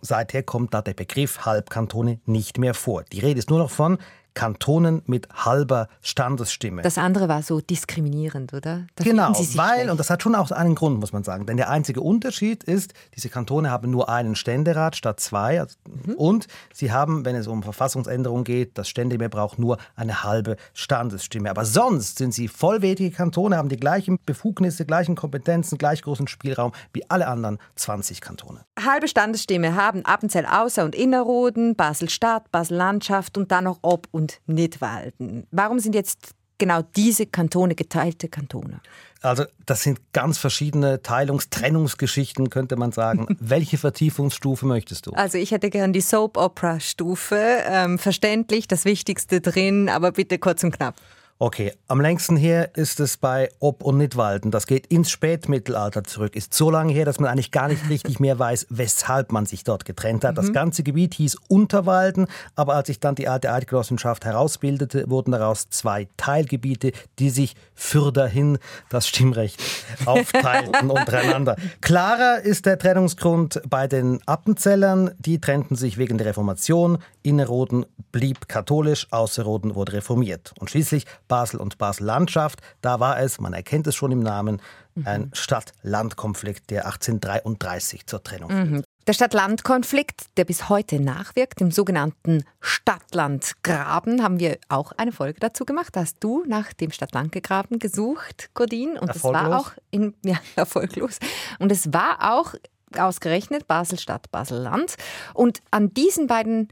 seither 0.00 0.44
kommt 0.44 0.74
da 0.74 0.80
der 0.80 0.94
Begriff 0.94 1.44
Halbkantone 1.44 2.20
nicht 2.24 2.56
mehr 2.56 2.74
vor. 2.74 3.02
Die 3.02 3.18
Rede 3.18 3.40
ist 3.40 3.50
nur 3.50 3.58
noch 3.58 3.72
von 3.72 3.98
Kantonen 4.34 5.02
mit 5.06 5.28
halber 5.32 5.88
Standesstimme. 6.00 6.82
Das 6.82 6.98
andere 6.98 7.28
war 7.28 7.42
so 7.42 7.60
diskriminierend, 7.60 8.52
oder? 8.54 8.86
Da 8.94 9.04
genau, 9.04 9.32
weil, 9.34 9.74
schlecht. 9.74 9.90
und 9.90 9.98
das 9.98 10.10
hat 10.10 10.22
schon 10.22 10.34
auch 10.34 10.50
einen 10.50 10.74
Grund, 10.74 11.00
muss 11.00 11.12
man 11.12 11.24
sagen. 11.24 11.46
Denn 11.46 11.56
der 11.56 11.70
einzige 11.70 12.00
Unterschied 12.00 12.62
ist, 12.64 12.94
diese 13.16 13.28
Kantone 13.28 13.70
haben 13.70 13.90
nur 13.90 14.08
einen 14.08 14.36
Ständerat 14.36 14.96
statt 14.96 15.20
zwei. 15.20 15.60
Also, 15.60 15.76
mhm. 15.86 16.14
Und 16.14 16.46
sie 16.72 16.92
haben, 16.92 17.24
wenn 17.24 17.34
es 17.34 17.46
um 17.46 17.62
Verfassungsänderungen 17.62 18.44
geht, 18.44 18.78
das 18.78 18.88
Ständemehr 18.88 19.28
braucht 19.28 19.58
nur 19.58 19.78
eine 19.96 20.22
halbe 20.22 20.56
Standesstimme. 20.72 21.50
Aber 21.50 21.64
sonst 21.64 22.18
sind 22.18 22.32
sie 22.32 22.48
vollwertige 22.48 23.10
Kantone, 23.10 23.56
haben 23.56 23.68
die 23.68 23.76
gleichen 23.76 24.18
Befugnisse, 24.24 24.84
gleichen 24.86 25.16
Kompetenzen, 25.16 25.78
gleich 25.78 26.02
großen 26.02 26.28
Spielraum 26.28 26.72
wie 26.92 27.08
alle 27.10 27.26
anderen 27.26 27.58
20 27.76 28.20
Kantone. 28.20 28.64
Halbe 28.84 29.08
Standesstimme 29.08 29.74
haben 29.74 30.04
Appenzell 30.04 30.46
Außer- 30.46 30.84
und 30.84 30.94
Innerrhoden, 30.94 31.74
Basel-Stadt, 31.74 32.50
Basel-Landschaft 32.52 33.36
und 33.36 33.50
dann 33.50 33.64
noch 33.64 33.78
Ob- 33.82 34.08
und 34.18 34.40
Nidwalden. 34.46 35.46
Warum 35.52 35.78
sind 35.78 35.94
jetzt 35.94 36.34
genau 36.58 36.82
diese 36.96 37.24
Kantone 37.26 37.74
geteilte 37.74 38.28
Kantone? 38.28 38.80
Also 39.22 39.44
das 39.64 39.82
sind 39.82 40.00
ganz 40.12 40.38
verschiedene 40.38 41.02
Teilungs-, 41.02 41.50
Trennungsgeschichten, 41.50 42.50
könnte 42.50 42.76
man 42.76 42.92
sagen. 42.92 43.26
Welche 43.40 43.78
Vertiefungsstufe 43.78 44.66
möchtest 44.66 45.06
du? 45.06 45.12
Also 45.12 45.38
ich 45.38 45.52
hätte 45.52 45.70
gern 45.70 45.92
die 45.92 46.00
Soap-Opera-Stufe. 46.00 47.62
Ähm, 47.66 47.98
verständlich, 47.98 48.68
das 48.68 48.84
Wichtigste 48.84 49.40
drin, 49.40 49.88
aber 49.88 50.12
bitte 50.12 50.38
kurz 50.38 50.62
und 50.62 50.72
knapp. 50.72 50.96
Okay, 51.40 51.72
am 51.86 52.00
längsten 52.00 52.36
her 52.36 52.70
ist 52.74 52.98
es 52.98 53.16
bei 53.16 53.48
Ob- 53.60 53.84
und 53.84 53.96
Nidwalden. 53.96 54.50
Das 54.50 54.66
geht 54.66 54.88
ins 54.88 55.08
Spätmittelalter 55.08 56.02
zurück. 56.02 56.34
Ist 56.34 56.52
so 56.52 56.68
lange 56.68 56.92
her, 56.92 57.04
dass 57.04 57.20
man 57.20 57.30
eigentlich 57.30 57.52
gar 57.52 57.68
nicht 57.68 57.88
richtig 57.88 58.18
mehr 58.18 58.40
weiß, 58.40 58.66
weshalb 58.70 59.30
man 59.30 59.46
sich 59.46 59.62
dort 59.62 59.84
getrennt 59.84 60.24
hat. 60.24 60.36
Das 60.36 60.48
mhm. 60.48 60.54
ganze 60.54 60.82
Gebiet 60.82 61.14
hieß 61.14 61.36
Unterwalden, 61.46 62.26
aber 62.56 62.74
als 62.74 62.88
sich 62.88 62.98
dann 62.98 63.14
die 63.14 63.28
alte 63.28 63.52
Eidgenossenschaft 63.52 64.24
herausbildete, 64.24 65.08
wurden 65.08 65.30
daraus 65.30 65.70
zwei 65.70 66.08
Teilgebiete, 66.16 66.90
die 67.20 67.30
sich 67.30 67.54
für 67.72 68.10
dahin 68.10 68.58
das 68.88 69.06
Stimmrecht 69.06 69.62
aufteilten 70.06 70.90
untereinander. 70.90 71.54
Klarer 71.80 72.40
ist 72.40 72.66
der 72.66 72.80
Trennungsgrund 72.80 73.62
bei 73.70 73.86
den 73.86 74.18
Appenzellern. 74.26 75.12
Die 75.20 75.40
trennten 75.40 75.76
sich 75.76 75.98
wegen 75.98 76.18
der 76.18 76.26
Reformation. 76.26 76.98
Innerrhoden 77.22 77.86
blieb 78.10 78.48
katholisch, 78.48 79.06
Außerrhoden 79.12 79.76
wurde 79.76 79.92
reformiert. 79.92 80.52
Und 80.58 80.70
schließlich 80.70 81.06
Basel 81.28 81.60
und 81.60 81.78
Basel-Landschaft. 81.78 82.60
Da 82.80 83.00
war 83.00 83.20
es, 83.20 83.40
man 83.40 83.52
erkennt 83.52 83.86
es 83.86 83.94
schon 83.94 84.12
im 84.12 84.20
Namen, 84.20 84.60
ein 85.04 85.30
Stadt-Land-Konflikt, 85.32 86.70
der 86.70 86.86
1833 86.86 88.06
zur 88.06 88.22
Trennung 88.22 88.50
führte. 88.50 88.70
Mhm. 88.70 88.84
Der 89.06 89.14
Stadt-Land-Konflikt, 89.14 90.36
der 90.36 90.44
bis 90.44 90.68
heute 90.68 91.00
nachwirkt, 91.00 91.62
im 91.62 91.70
sogenannten 91.70 92.44
Stadt-Land-Graben, 92.60 94.22
haben 94.22 94.38
wir 94.38 94.58
auch 94.68 94.92
eine 94.92 95.12
Folge 95.12 95.40
dazu 95.40 95.64
gemacht. 95.64 95.96
Hast 95.96 96.16
du 96.20 96.44
nach 96.46 96.74
dem 96.74 96.90
Stadt-Land-Graben 96.90 97.78
gesucht, 97.78 98.50
Godin? 98.52 98.98
Und 98.98 99.08
erfolglos. 99.08 99.42
das 99.42 99.50
war 99.50 99.58
auch 99.58 99.72
in, 99.90 100.14
ja, 100.24 100.36
erfolglos. 100.56 101.18
Und 101.58 101.72
es 101.72 101.92
war 101.92 102.34
auch 102.34 102.54
ausgerechnet 102.98 103.66
Basel-Stadt, 103.66 104.30
Basel-Land. 104.30 104.96
Und 105.32 105.62
an 105.70 105.94
diesen 105.94 106.26
beiden 106.26 106.68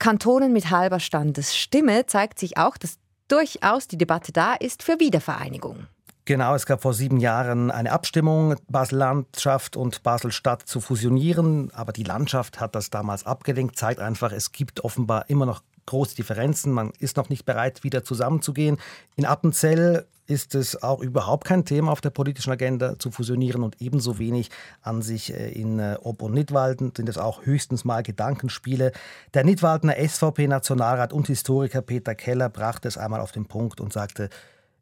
Kantonen 0.00 0.52
mit 0.52 0.70
halber 0.70 0.98
Standesstimme 0.98 2.06
zeigt 2.06 2.40
sich 2.40 2.56
auch, 2.56 2.78
dass 2.78 2.98
durchaus 3.30 3.88
die 3.88 3.98
Debatte 3.98 4.32
da 4.32 4.54
ist 4.54 4.82
für 4.82 4.98
Wiedervereinigung. 5.00 5.86
Genau, 6.26 6.54
es 6.54 6.66
gab 6.66 6.82
vor 6.82 6.94
sieben 6.94 7.18
Jahren 7.18 7.70
eine 7.70 7.90
Abstimmung, 7.90 8.54
Basel-Landschaft 8.68 9.76
und 9.76 10.02
Basel-Stadt 10.02 10.62
zu 10.62 10.80
fusionieren, 10.80 11.72
aber 11.74 11.92
die 11.92 12.04
Landschaft 12.04 12.60
hat 12.60 12.74
das 12.74 12.90
damals 12.90 13.26
abgelenkt, 13.26 13.76
zeigt 13.76 14.00
einfach, 14.00 14.30
es 14.30 14.52
gibt 14.52 14.84
offenbar 14.84 15.28
immer 15.28 15.46
noch 15.46 15.62
große 15.90 16.16
Differenzen, 16.16 16.72
man 16.72 16.92
ist 16.98 17.16
noch 17.16 17.28
nicht 17.28 17.44
bereit, 17.44 17.84
wieder 17.84 18.02
zusammenzugehen. 18.04 18.78
In 19.16 19.24
Appenzell 19.26 20.06
ist 20.26 20.54
es 20.54 20.80
auch 20.82 21.00
überhaupt 21.00 21.44
kein 21.44 21.64
Thema 21.64 21.90
auf 21.90 22.00
der 22.00 22.10
politischen 22.10 22.52
Agenda 22.52 22.98
zu 22.98 23.10
fusionieren 23.10 23.64
und 23.64 23.82
ebenso 23.82 24.18
wenig 24.18 24.50
an 24.80 25.02
sich 25.02 25.34
äh, 25.34 25.50
in 25.50 25.80
äh, 25.80 25.96
Ob- 26.02 26.22
und 26.22 26.32
Nidwalden 26.32 26.92
sind 26.96 27.08
es 27.08 27.18
auch 27.18 27.44
höchstens 27.44 27.84
mal 27.84 28.02
Gedankenspiele. 28.04 28.92
Der 29.34 29.44
Nidwaldener 29.44 29.96
SVP-Nationalrat 29.96 31.12
und 31.12 31.26
Historiker 31.26 31.82
Peter 31.82 32.14
Keller 32.14 32.48
brachte 32.48 32.86
es 32.86 32.96
einmal 32.96 33.20
auf 33.20 33.32
den 33.32 33.46
Punkt 33.46 33.80
und 33.80 33.92
sagte, 33.92 34.30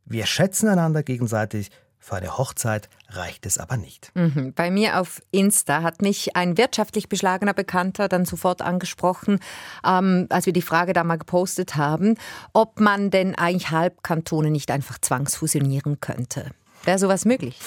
wir 0.05 0.27
schätzen 0.27 0.69
einander 0.69 1.03
gegenseitig, 1.03 1.71
Für 1.99 2.17
eine 2.17 2.39
Hochzeit 2.39 2.89
reicht 3.11 3.45
es 3.45 3.59
aber 3.59 3.77
nicht. 3.77 4.11
Mhm. 4.15 4.53
Bei 4.55 4.71
mir 4.71 5.01
auf 5.01 5.21
Insta 5.31 5.83
hat 5.83 6.01
mich 6.01 6.37
ein 6.37 6.57
wirtschaftlich 6.57 7.09
beschlagener 7.09 7.55
Bekannter 7.55 8.09
dann 8.09 8.25
sofort 8.25 8.63
angesprochen, 8.63 9.41
ähm, 9.85 10.27
als 10.31 10.47
wir 10.47 10.53
die 10.53 10.63
Frage 10.63 10.93
da 10.93 11.05
mal 11.05 11.19
gepostet 11.19 11.77
haben, 11.77 12.17
ob 12.53 12.81
man 12.81 13.11
denn 13.11 13.35
eigentlich 13.35 13.71
Halbkantone 13.71 14.51
nicht 14.51 14.71
einfach 14.71 14.99
zwangsfusionieren 14.99 16.01
könnte. 16.01 16.51
Wäre 16.85 16.99
sowas 16.99 17.25
möglich? 17.25 17.59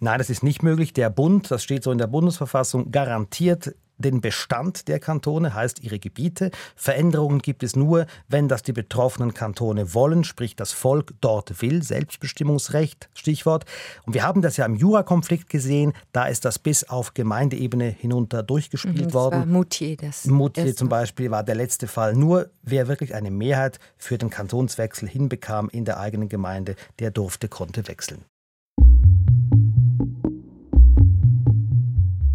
Nein, 0.00 0.18
das 0.18 0.30
ist 0.30 0.42
nicht 0.42 0.62
möglich. 0.62 0.92
Der 0.92 1.10
Bund, 1.10 1.50
das 1.50 1.64
steht 1.64 1.82
so 1.82 1.90
in 1.90 1.98
der 1.98 2.06
Bundesverfassung, 2.06 2.92
garantiert 2.92 3.74
den 3.98 4.20
Bestand 4.20 4.88
der 4.88 4.98
Kantone, 4.98 5.54
heißt 5.54 5.80
ihre 5.82 5.98
Gebiete. 5.98 6.50
Veränderungen 6.76 7.40
gibt 7.40 7.62
es 7.62 7.76
nur, 7.76 8.06
wenn 8.28 8.48
das 8.48 8.62
die 8.62 8.72
betroffenen 8.72 9.34
Kantone 9.34 9.94
wollen, 9.94 10.24
sprich 10.24 10.56
das 10.56 10.72
Volk 10.72 11.14
dort 11.20 11.60
will, 11.62 11.82
Selbstbestimmungsrecht, 11.82 13.08
Stichwort. 13.14 13.64
Und 14.06 14.14
wir 14.14 14.22
haben 14.22 14.42
das 14.42 14.56
ja 14.56 14.64
im 14.64 14.76
Jurakonflikt 14.76 15.48
gesehen, 15.50 15.92
da 16.12 16.26
ist 16.26 16.44
das 16.44 16.58
bis 16.58 16.84
auf 16.84 17.14
Gemeindeebene 17.14 17.88
hinunter 17.88 18.42
durchgespielt 18.42 18.96
Mhm, 18.96 19.04
das 19.04 19.12
worden. 19.14 19.40
war 19.40 19.46
Moutier, 19.46 19.96
das 19.96 20.24
Moutier 20.26 20.74
zum. 20.76 20.88
Beispiel 20.88 21.30
war 21.30 21.42
der 21.42 21.54
letzte 21.54 21.86
Fall. 21.86 22.14
Nur 22.14 22.50
wer 22.62 22.88
wirklich 22.88 23.14
eine 23.14 23.30
Mehrheit 23.30 23.78
für 23.96 24.16
den 24.18 24.30
Kantonswechsel 24.30 25.08
hinbekam 25.08 25.68
in 25.70 25.84
der 25.84 25.98
eigenen 26.00 26.28
Gemeinde, 26.28 26.76
der 26.98 27.10
durfte, 27.10 27.48
konnte 27.48 27.86
wechseln. 27.88 28.24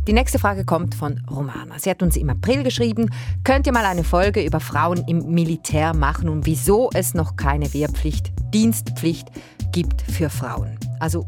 Die 0.06 0.12
nächste 0.12 0.38
Frage 0.38 0.66
kommt 0.66 0.96
von 0.96 1.22
Romana. 1.32 1.80
Sie 1.80 1.90
hat 1.90 2.04
uns 2.04 2.18
im 2.18 2.30
April 2.30 2.64
geschrieben, 2.64 3.10
könnt 3.46 3.68
ihr 3.68 3.72
mal 3.72 3.86
eine 3.86 4.04
Folge 4.04 4.44
über 4.44 4.60
Frauen 4.60 5.06
im 5.08 5.34
Militär 5.34 5.96
machen 5.96 6.28
und 6.28 6.46
wieso 6.46 6.90
es 6.94 7.14
noch 7.14 7.38
keine 7.38 7.74
Wehrpflicht, 7.74 8.34
Dienstpflicht 8.54 9.30
gibt 9.72 10.02
für 10.02 10.30
Frauen. 10.30 10.78
Also 11.00 11.26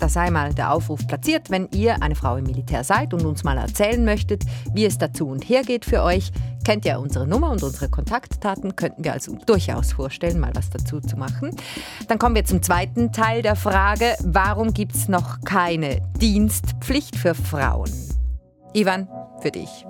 da 0.00 0.08
sei 0.08 0.30
mal 0.30 0.52
der 0.52 0.72
Aufruf 0.72 1.06
platziert, 1.06 1.50
wenn 1.50 1.68
ihr 1.72 2.02
eine 2.02 2.16
Frau 2.16 2.36
im 2.36 2.44
Militär 2.44 2.82
seid 2.82 3.14
und 3.14 3.24
uns 3.24 3.44
mal 3.44 3.58
erzählen 3.58 4.04
möchtet, 4.04 4.44
wie 4.74 4.84
es 4.84 4.98
dazu 4.98 5.28
und 5.28 5.48
her 5.48 5.62
geht 5.62 5.84
für 5.84 6.02
euch, 6.02 6.32
kennt 6.64 6.84
ihr 6.84 6.98
unsere 6.98 7.28
Nummer 7.28 7.50
und 7.50 7.62
unsere 7.62 7.88
Kontaktdaten, 7.88 8.74
könnten 8.74 9.04
wir 9.04 9.12
also 9.12 9.38
durchaus 9.46 9.92
vorstellen, 9.92 10.40
mal 10.40 10.50
was 10.54 10.68
dazu 10.68 11.00
zu 11.00 11.16
machen. 11.16 11.52
Dann 12.08 12.18
kommen 12.18 12.34
wir 12.34 12.44
zum 12.44 12.60
zweiten 12.60 13.12
Teil 13.12 13.42
der 13.42 13.54
Frage, 13.54 14.16
warum 14.24 14.74
gibt 14.74 14.96
es 14.96 15.08
noch 15.08 15.42
keine 15.42 16.02
Dienstpflicht 16.20 17.14
für 17.14 17.34
Frauen? 17.34 18.05
Ivan, 18.76 19.08
für 19.40 19.50
dich. 19.50 19.86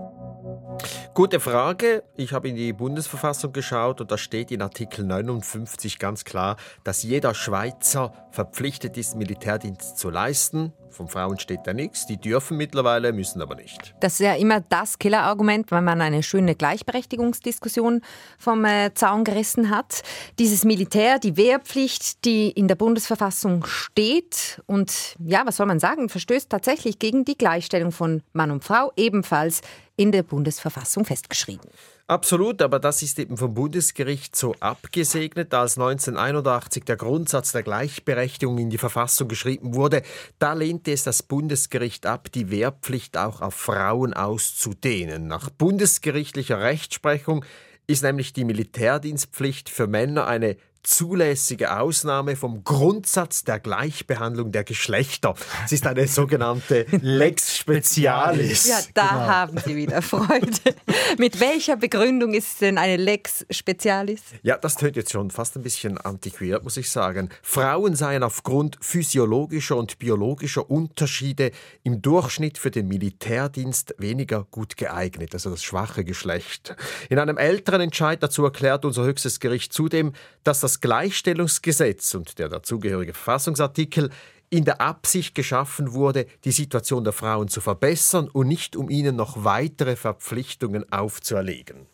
Gute 1.13 1.41
Frage. 1.41 2.05
Ich 2.15 2.33
habe 2.33 2.49
in 2.49 2.55
die 2.55 2.73
Bundesverfassung 2.73 3.53
geschaut 3.53 4.01
und 4.01 4.13
da 4.13 4.17
steht 4.17 4.53
in 4.53 4.63
Artikel 4.63 5.05
59 5.05 5.99
ganz 5.99 6.25
klar, 6.25 6.57
dass 6.85 7.03
jeder 7.03 7.35
Schweizer 7.35 8.13
verpflichtet 8.31 8.97
ist, 8.97 9.17
Militärdienst 9.17 9.99
zu 9.99 10.09
leisten. 10.09 10.73
Von 10.97 11.09
Frauen 11.09 11.39
steht 11.39 11.61
da 11.67 11.75
nichts. 11.75 12.07
Die 12.07 12.17
dürfen 12.17 12.57
mittlerweile, 12.57 13.13
müssen 13.13 13.43
aber 13.43 13.55
nicht. 13.55 13.95
Das 14.01 14.15
ist 14.15 14.21
ja 14.21 14.35
immer 14.35 14.61
das 14.61 14.99
Killerargument, 14.99 15.71
wenn 15.71 15.85
man 15.85 16.01
eine 16.01 16.23
schöne 16.23 16.55
Gleichberechtigungsdiskussion 16.55 18.01
vom 18.39 18.65
äh, 18.65 18.95
Zaun 18.95 19.25
gerissen 19.25 19.69
hat. 19.69 20.03
Dieses 20.39 20.65
Militär, 20.65 21.19
die 21.19 21.37
Wehrpflicht, 21.37 22.25
die 22.25 22.51
in 22.51 22.67
der 22.67 22.77
Bundesverfassung 22.77 23.67
steht 23.67 24.63
und 24.65 25.17
ja, 25.19 25.43
was 25.45 25.59
soll 25.59 25.67
man 25.67 25.81
sagen, 25.81 26.09
verstößt 26.09 26.49
tatsächlich 26.49 26.99
gegen 26.99 27.27
die 27.27 27.37
Gleichstellung 27.37 27.93
von 27.93 28.23
Mann 28.33 28.51
und 28.51 28.65
Frau, 28.65 28.91
ebenfalls 28.97 29.61
in 29.97 30.13
der 30.13 30.23
Bundesverfassung 30.23 31.05
festgeschrieben. 31.05 31.69
Absolut, 32.09 32.63
aber 32.63 32.79
das 32.79 33.03
ist 33.03 33.19
eben 33.19 33.37
vom 33.37 33.55
Bundesgericht 33.55 34.37
so 34.37 34.55
abgesegnet, 34.61 35.53
als 35.53 35.77
1981 35.77 36.85
der 36.85 36.97
Grundsatz 36.97 37.51
der 37.51 37.65
Gleichberechtigung 37.65 38.59
in 38.59 38.71
die 38.71 38.79
Verfassung 38.79 39.27
geschrieben 39.27 39.75
wurde. 39.75 40.03
Da 40.39 40.53
lehnte 40.53 40.93
es 40.93 41.03
das 41.03 41.25
Bundesgericht 41.25 42.07
ab, 42.07 42.31
die 42.31 42.49
Wehrpflicht 42.49 43.19
auch 43.19 43.41
auf 43.41 43.55
Frauen 43.55 44.15
auszudehnen. 44.15 45.27
Nach 45.27 45.51
bundesgerichtlicher 45.51 46.61
Rechtsprechung 46.61 47.45
ist 47.89 48.05
nämlich 48.05 48.33
die 48.33 48.45
Militärdienstpflicht 48.45 49.69
für 49.69 49.89
Männer 49.89 50.29
eine 50.29 50.57
zulässige 50.87 51.79
Ausnahme 51.79 52.37
vom 52.37 52.65
Grundsatz 52.65 53.45
der 53.45 53.59
Gleichbehandlung 53.59 54.53
der 54.53 54.65
Geschlechter. 54.65 55.35
Es 55.65 55.73
ist 55.73 55.87
eine 55.87 56.07
sogenannte 56.07 56.87
Lex 57.03 57.57
Specialis. 57.57 58.69
Ja, 58.69 58.79
da 58.95 59.11
haben 59.27 59.59
Sie 59.65 59.75
wieder 59.75 60.01
Freude. 60.01 60.77
Mit 61.19 61.41
welcher 61.41 61.77
Begründung 61.77 62.35
ist 62.35 62.53
es 62.53 62.59
denn 62.59 62.79
eine 62.79 62.97
Lex 62.97 63.45
Specialis? 63.51 64.23
Ja, 64.43 64.57
das 64.57 64.77
tönt 64.77 64.97
jetzt 64.97 65.13
schon 65.13 65.31
fast 65.31 65.57
ein 65.57 65.63
bisschen 65.63 65.99
antiquiert, 65.99 66.63
muss 66.63 66.77
ich 66.77 66.91
sagen. 66.91 67.31
Frauen 67.43 67.97
seien 67.97 68.23
aufgrund 68.23 68.79
physiologischer 68.81 69.77
und 69.77 69.99
biologischer 69.99 70.71
Unterschiede 70.71 71.51
im 71.83 72.01
Durchschnitt 72.01 72.59
für 72.59 72.71
den 72.71 72.87
Militärdienst 72.89 73.95
weniger 73.99 74.45
gut 74.51 74.77
geeignet, 74.77 75.35
also 75.35 75.51
das 75.51 75.65
schwache 75.65 76.05
Geschlecht. 76.05 76.77
In 77.09 77.19
einem 77.19 77.39
älteren 77.39 77.81
Entscheid 77.81 78.23
dazu 78.23 78.45
erklärt 78.45 78.85
unser 78.85 79.05
höchstes 79.05 79.41
Gericht 79.41 79.73
zudem, 79.73 80.13
dass 80.45 80.61
das 80.61 80.76
Gleichstellungsgesetz 80.81 82.15
und 82.15 82.39
der 82.39 82.49
dazugehörige 82.49 83.13
Verfassungsartikel 83.13 84.11
in 84.51 84.65
der 84.65 84.81
Absicht 84.81 85.35
geschaffen 85.35 85.93
wurde, 85.93 86.27
die 86.45 86.53
Situation 86.53 87.05
der 87.05 87.13
Frauen 87.13 87.49
zu 87.49 87.61
verbessern 87.61 88.29
und 88.33 88.49
nicht 88.49 88.77
um 88.77 88.91
ihnen 88.91 89.17
noch 89.17 89.45
weitere 89.45 89.97
Verpflichtungen 89.97 90.91
aufzuerlegen. 90.93 91.87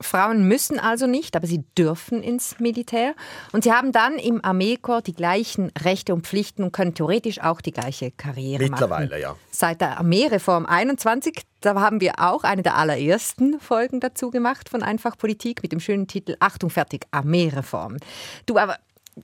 Frauen 0.00 0.48
müssen 0.48 0.80
also 0.80 1.06
nicht, 1.06 1.36
aber 1.36 1.46
sie 1.46 1.62
dürfen 1.78 2.22
ins 2.22 2.58
Militär. 2.58 3.14
Und 3.52 3.62
sie 3.62 3.72
haben 3.72 3.92
dann 3.92 4.18
im 4.18 4.44
Armeekorps 4.44 5.04
die 5.04 5.14
gleichen 5.14 5.70
Rechte 5.78 6.14
und 6.14 6.26
Pflichten 6.26 6.64
und 6.64 6.72
können 6.72 6.94
theoretisch 6.94 7.40
auch 7.40 7.60
die 7.60 7.70
gleiche 7.70 8.10
Karriere 8.10 8.64
machen. 8.64 8.72
Mittlerweile, 8.72 9.20
ja. 9.20 9.36
Seit 9.52 9.80
der 9.80 9.98
Armeereform 9.98 10.66
21, 10.66 11.42
da 11.60 11.76
haben 11.76 12.00
wir 12.00 12.14
auch 12.18 12.42
eine 12.42 12.62
der 12.62 12.76
allerersten 12.76 13.60
Folgen 13.60 14.00
dazu 14.00 14.30
gemacht 14.30 14.68
von 14.68 14.82
Einfach 14.82 15.16
Politik 15.16 15.62
mit 15.62 15.70
dem 15.70 15.78
schönen 15.78 16.08
Titel 16.08 16.34
Achtung, 16.40 16.68
fertig, 16.68 17.06
Armeereform. 17.12 17.98
Du, 18.46 18.58
aber 18.58 18.78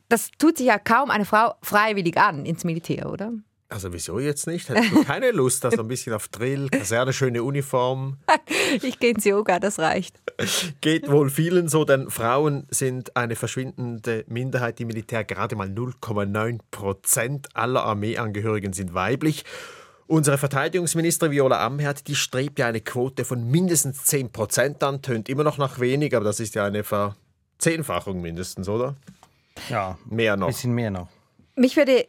das 0.08 0.30
tut 0.38 0.58
sich 0.58 0.66
ja 0.66 0.78
kaum 0.78 1.10
eine 1.10 1.24
Frau 1.24 1.54
freiwillig 1.62 2.16
an 2.18 2.44
ins 2.46 2.64
Militär, 2.64 3.10
oder? 3.10 3.32
Also 3.70 3.92
wieso 3.92 4.18
jetzt 4.18 4.46
nicht? 4.46 4.70
Hättest 4.70 4.92
du 4.92 5.04
keine 5.04 5.30
Lust, 5.30 5.62
da 5.62 5.70
so 5.70 5.82
ein 5.82 5.88
bisschen 5.88 6.14
auf 6.14 6.28
Drill, 6.28 6.70
Kaserne, 6.70 7.12
schöne 7.12 7.42
Uniform? 7.42 8.16
Ich 8.82 8.98
gehe 8.98 9.12
ins 9.12 9.24
Yoga, 9.24 9.58
das 9.58 9.78
reicht. 9.78 10.20
Geht 10.82 11.10
wohl 11.10 11.30
vielen 11.30 11.68
so, 11.68 11.86
denn 11.86 12.10
Frauen 12.10 12.66
sind 12.70 13.16
eine 13.16 13.34
verschwindende 13.34 14.26
Minderheit 14.28 14.78
im 14.80 14.88
Militär. 14.88 15.24
Gerade 15.24 15.56
mal 15.56 15.68
0,9 15.68 16.58
Prozent 16.70 17.56
aller 17.56 17.82
Armeeangehörigen 17.84 18.74
sind 18.74 18.92
weiblich. 18.92 19.44
Unsere 20.06 20.36
Verteidigungsministerin 20.36 21.32
Viola 21.32 21.64
Amherd, 21.64 22.08
die 22.08 22.14
strebt 22.14 22.58
ja 22.58 22.66
eine 22.66 22.82
Quote 22.82 23.24
von 23.24 23.50
mindestens 23.50 24.04
10 24.04 24.32
Prozent 24.32 24.82
an. 24.82 25.00
Tönt 25.00 25.30
immer 25.30 25.44
noch 25.44 25.56
nach 25.56 25.80
wenig, 25.80 26.14
aber 26.14 26.26
das 26.26 26.40
ist 26.40 26.54
ja 26.54 26.66
eine 26.66 26.84
Verzehnfachung 26.84 28.20
mindestens, 28.20 28.68
oder? 28.68 28.96
Ja, 29.68 29.98
Mehr 30.06 30.34
ein 30.34 30.38
noch. 30.40 30.48
bisschen 30.48 30.72
mehr 30.74 30.90
noch. 30.90 31.08
Mich 31.56 31.76
würde 31.76 32.06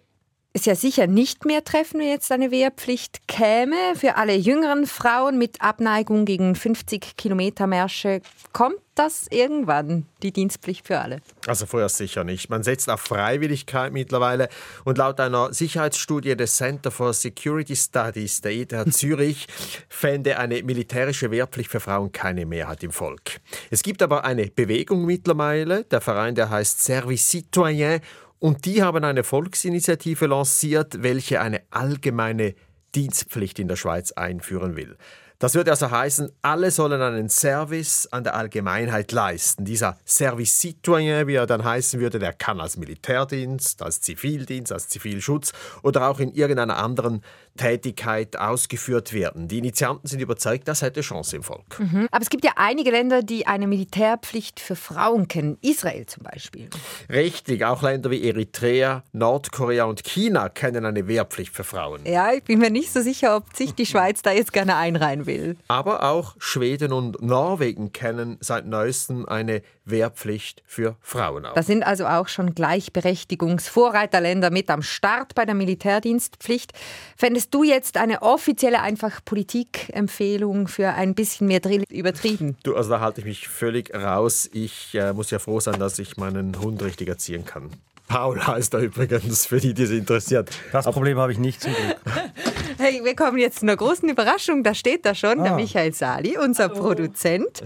es 0.53 0.65
ja 0.65 0.75
sicher 0.75 1.07
nicht 1.07 1.45
mehr 1.45 1.63
treffen, 1.63 1.99
wenn 1.99 2.07
jetzt 2.07 2.31
eine 2.31 2.51
Wehrpflicht 2.51 3.27
käme. 3.27 3.75
Für 3.95 4.15
alle 4.15 4.35
jüngeren 4.35 4.85
Frauen 4.87 5.37
mit 5.37 5.61
Abneigung 5.61 6.25
gegen 6.25 6.55
50 6.55 7.17
Kilometer 7.17 7.67
Märsche 7.67 8.21
kommt 8.51 8.79
das 8.99 9.27
irgendwann, 9.29 10.05
die 10.23 10.33
Dienstpflicht 10.33 10.85
für 10.85 10.99
alle. 10.99 11.21
Also 11.47 11.65
vorher 11.65 11.87
sicher 11.87 12.25
nicht. 12.25 12.49
Man 12.49 12.63
setzt 12.63 12.89
auf 12.89 12.99
Freiwilligkeit 12.99 13.93
mittlerweile 13.93 14.49
und 14.83 14.97
laut 14.97 15.21
einer 15.21 15.53
Sicherheitsstudie 15.53 16.35
des 16.35 16.57
Center 16.57 16.91
for 16.91 17.13
Security 17.13 17.77
Studies 17.77 18.41
der 18.41 18.51
ETH 18.51 18.93
Zürich 18.93 19.47
fände 19.89 20.37
eine 20.37 20.61
militärische 20.63 21.31
Wehrpflicht 21.31 21.71
für 21.71 21.79
Frauen 21.79 22.11
keine 22.11 22.45
Mehrheit 22.45 22.83
im 22.83 22.91
Volk. 22.91 23.39
Es 23.69 23.83
gibt 23.83 24.01
aber 24.01 24.25
eine 24.25 24.47
Bewegung 24.47 25.05
mittlerweile, 25.05 25.85
der 25.85 26.01
Verein, 26.01 26.35
der 26.35 26.49
heißt 26.49 26.83
Service 26.83 27.29
Citoyen 27.29 28.01
und 28.39 28.65
die 28.65 28.83
haben 28.83 29.05
eine 29.05 29.23
Volksinitiative 29.23 30.25
lanciert, 30.25 31.01
welche 31.03 31.39
eine 31.39 31.61
allgemeine 31.71 32.53
Dienstpflicht 32.95 33.59
in 33.59 33.69
der 33.69 33.77
Schweiz 33.77 34.11
einführen 34.11 34.75
will. 34.75 34.97
Das 35.39 35.55
würde 35.55 35.71
also 35.71 35.89
heißen, 35.89 36.33
alle 36.41 36.69
sollen 36.69 37.01
einen 37.01 37.29
Service 37.29 38.09
an 38.11 38.25
der 38.25 38.35
Allgemeinheit 38.35 39.13
leisten. 39.13 39.63
Dieser 39.63 39.97
Service 40.05 40.59
Citoyen, 40.59 41.27
wie 41.27 41.35
er 41.35 41.47
dann 41.47 41.63
heißen 41.63 41.97
würde, 42.01 42.19
der 42.19 42.33
kann 42.33 42.59
als 42.59 42.75
Militärdienst, 42.75 43.81
als 43.81 44.01
Zivildienst, 44.01 44.73
als 44.73 44.89
Zivilschutz 44.89 45.53
oder 45.81 46.09
auch 46.09 46.19
in 46.19 46.33
irgendeiner 46.33 46.75
anderen 46.75 47.23
Tätigkeit 47.59 48.37
ausgeführt 48.39 49.11
werden. 49.11 49.49
Die 49.49 49.57
Initianten 49.57 50.07
sind 50.07 50.21
überzeugt, 50.21 50.67
das 50.69 50.81
hätte 50.81 51.01
Chance 51.01 51.35
im 51.35 51.43
Volk. 51.43 51.81
Aber 52.09 52.21
es 52.21 52.29
gibt 52.29 52.45
ja 52.45 52.53
einige 52.55 52.89
Länder, 52.89 53.21
die 53.21 53.47
eine 53.47 53.67
Militärpflicht 53.67 54.61
für 54.61 54.77
Frauen 54.77 55.27
kennen. 55.27 55.57
Israel 55.61 56.05
zum 56.05 56.23
Beispiel. 56.23 56.69
Richtig, 57.11 57.65
auch 57.65 57.81
Länder 57.81 58.11
wie 58.11 58.25
Eritrea, 58.25 59.03
Nordkorea 59.11 59.83
und 59.83 60.05
China 60.05 60.47
kennen 60.47 60.85
eine 60.85 61.07
Wehrpflicht 61.07 61.53
für 61.53 61.65
Frauen. 61.65 61.99
Ja, 62.05 62.31
ich 62.31 62.43
bin 62.45 62.59
mir 62.59 62.69
nicht 62.69 62.93
so 62.93 63.01
sicher, 63.01 63.35
ob 63.35 63.53
sich 63.53 63.75
die 63.75 63.85
Schweiz 63.85 64.21
da 64.21 64.31
jetzt 64.31 64.53
gerne 64.53 64.77
einreihen 64.77 65.25
will. 65.25 65.57
Aber 65.67 66.03
auch 66.03 66.35
Schweden 66.39 66.93
und 66.93 67.21
Norwegen 67.21 67.91
kennen 67.91 68.37
seit 68.39 68.67
neuestem 68.67 69.27
eine 69.27 69.61
Wehrpflicht 69.91 70.63
für 70.65 70.95
Frauen 71.01 71.47
Da 71.55 71.63
sind 71.63 71.83
also 71.83 72.05
auch 72.05 72.27
schon 72.27 72.55
Gleichberechtigungsvorreiterländer 72.55 74.51
mit 74.51 74.69
am 74.69 74.81
Start 74.81 75.35
bei 75.35 75.45
der 75.45 75.55
Militärdienstpflicht. 75.55 76.73
Fändest 77.17 77.53
du 77.53 77.63
jetzt 77.63 77.97
eine 77.97 78.21
offizielle 78.21 78.81
einfach 78.81 79.23
Politikempfehlung 79.23 80.67
für 80.67 80.89
ein 80.89 81.15
bisschen 81.15 81.47
mehr 81.47 81.59
Drill 81.59 81.83
übertrieben? 81.89 82.57
Du, 82.63 82.75
also 82.75 82.89
da 82.89 82.99
halte 82.99 83.21
ich 83.21 83.25
mich 83.25 83.47
völlig 83.47 83.93
raus. 83.93 84.49
Ich 84.53 84.95
äh, 84.95 85.13
muss 85.13 85.31
ja 85.31 85.39
froh 85.39 85.59
sein, 85.59 85.79
dass 85.79 85.99
ich 85.99 86.17
meinen 86.17 86.59
Hund 86.59 86.81
richtig 86.83 87.07
erziehen 87.07 87.45
kann. 87.45 87.71
Paul 88.09 88.45
heißt 88.45 88.73
er 88.73 88.81
übrigens, 88.81 89.45
für 89.45 89.59
die, 89.59 89.73
die 89.73 89.83
es 89.83 89.91
interessiert. 89.91 90.49
Das 90.71 90.85
Problem 90.85 91.17
habe 91.19 91.31
ich 91.31 91.37
nicht 91.37 91.61
zum 91.61 91.73
Glück. 91.73 91.97
Hey, 92.81 93.01
wir 93.03 93.13
kommen 93.13 93.37
jetzt 93.37 93.59
zu 93.59 93.65
einer 93.65 93.75
großen 93.75 94.07
Überraschung. 94.07 94.63
Da 94.63 94.73
steht 94.73 95.05
da 95.05 95.13
schon 95.13 95.41
ah. 95.41 95.43
der 95.43 95.55
Michael 95.55 95.93
Sali, 95.93 96.37
unser 96.37 96.69
Hallo. 96.69 96.81
Produzent. 96.81 97.61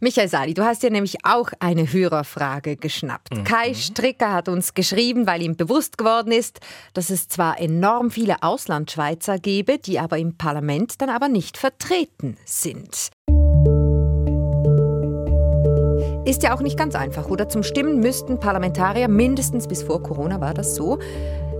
Michael 0.00 0.28
Sali, 0.28 0.54
du 0.54 0.64
hast 0.64 0.82
dir 0.82 0.90
nämlich 0.90 1.18
auch 1.22 1.50
eine 1.60 1.92
Hörerfrage 1.92 2.76
geschnappt. 2.76 3.36
Mhm. 3.36 3.44
Kai 3.44 3.74
Stricker 3.74 4.32
hat 4.32 4.48
uns 4.48 4.72
geschrieben, 4.72 5.26
weil 5.26 5.42
ihm 5.42 5.56
bewusst 5.56 5.98
geworden 5.98 6.32
ist, 6.32 6.60
dass 6.94 7.10
es 7.10 7.28
zwar 7.28 7.60
enorm 7.60 8.10
viele 8.10 8.42
Auslandschweizer 8.42 9.38
gebe, 9.38 9.78
die 9.78 10.00
aber 10.00 10.16
im 10.16 10.34
Parlament 10.38 11.02
dann 11.02 11.10
aber 11.10 11.28
nicht 11.28 11.58
vertreten 11.58 12.38
sind. 12.46 13.10
Ist 16.24 16.42
ja 16.42 16.54
auch 16.54 16.62
nicht 16.62 16.78
ganz 16.78 16.94
einfach, 16.94 17.28
oder? 17.28 17.50
Zum 17.50 17.62
Stimmen 17.62 18.00
müssten 18.00 18.40
Parlamentarier 18.40 19.08
mindestens 19.08 19.68
bis 19.68 19.82
vor 19.82 20.02
Corona 20.02 20.40
war 20.40 20.54
das 20.54 20.74
so 20.74 20.98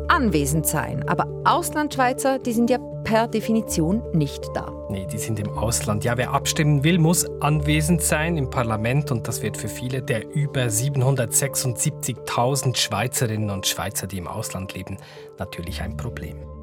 anwesend 0.09 0.67
sein. 0.67 1.07
Aber 1.07 1.29
Auslandschweizer, 1.45 2.39
die 2.39 2.53
sind 2.53 2.71
ja 2.71 2.79
per 3.05 3.29
Definition 3.29 4.03
nicht 4.15 4.43
da. 4.55 4.73
Nee, 4.89 5.07
die 5.11 5.19
sind 5.19 5.39
im 5.39 5.51
Ausland. 5.51 6.05
Ja, 6.05 6.17
wer 6.17 6.33
abstimmen 6.33 6.83
will, 6.83 6.99
muss 6.99 7.27
anwesend 7.43 8.01
sein 8.01 8.39
im 8.39 8.49
Parlament 8.49 9.11
und 9.11 9.29
das 9.29 9.43
wird 9.43 9.59
für 9.59 9.69
viele 9.69 10.01
der 10.01 10.35
über 10.35 10.63
776.000 10.63 12.77
Schweizerinnen 12.77 13.51
und 13.51 13.67
Schweizer, 13.67 14.07
die 14.07 14.17
im 14.17 14.29
Ausland 14.29 14.73
leben, 14.73 14.97
natürlich 15.39 15.83
ein 15.83 15.99
Problem. 15.99 16.54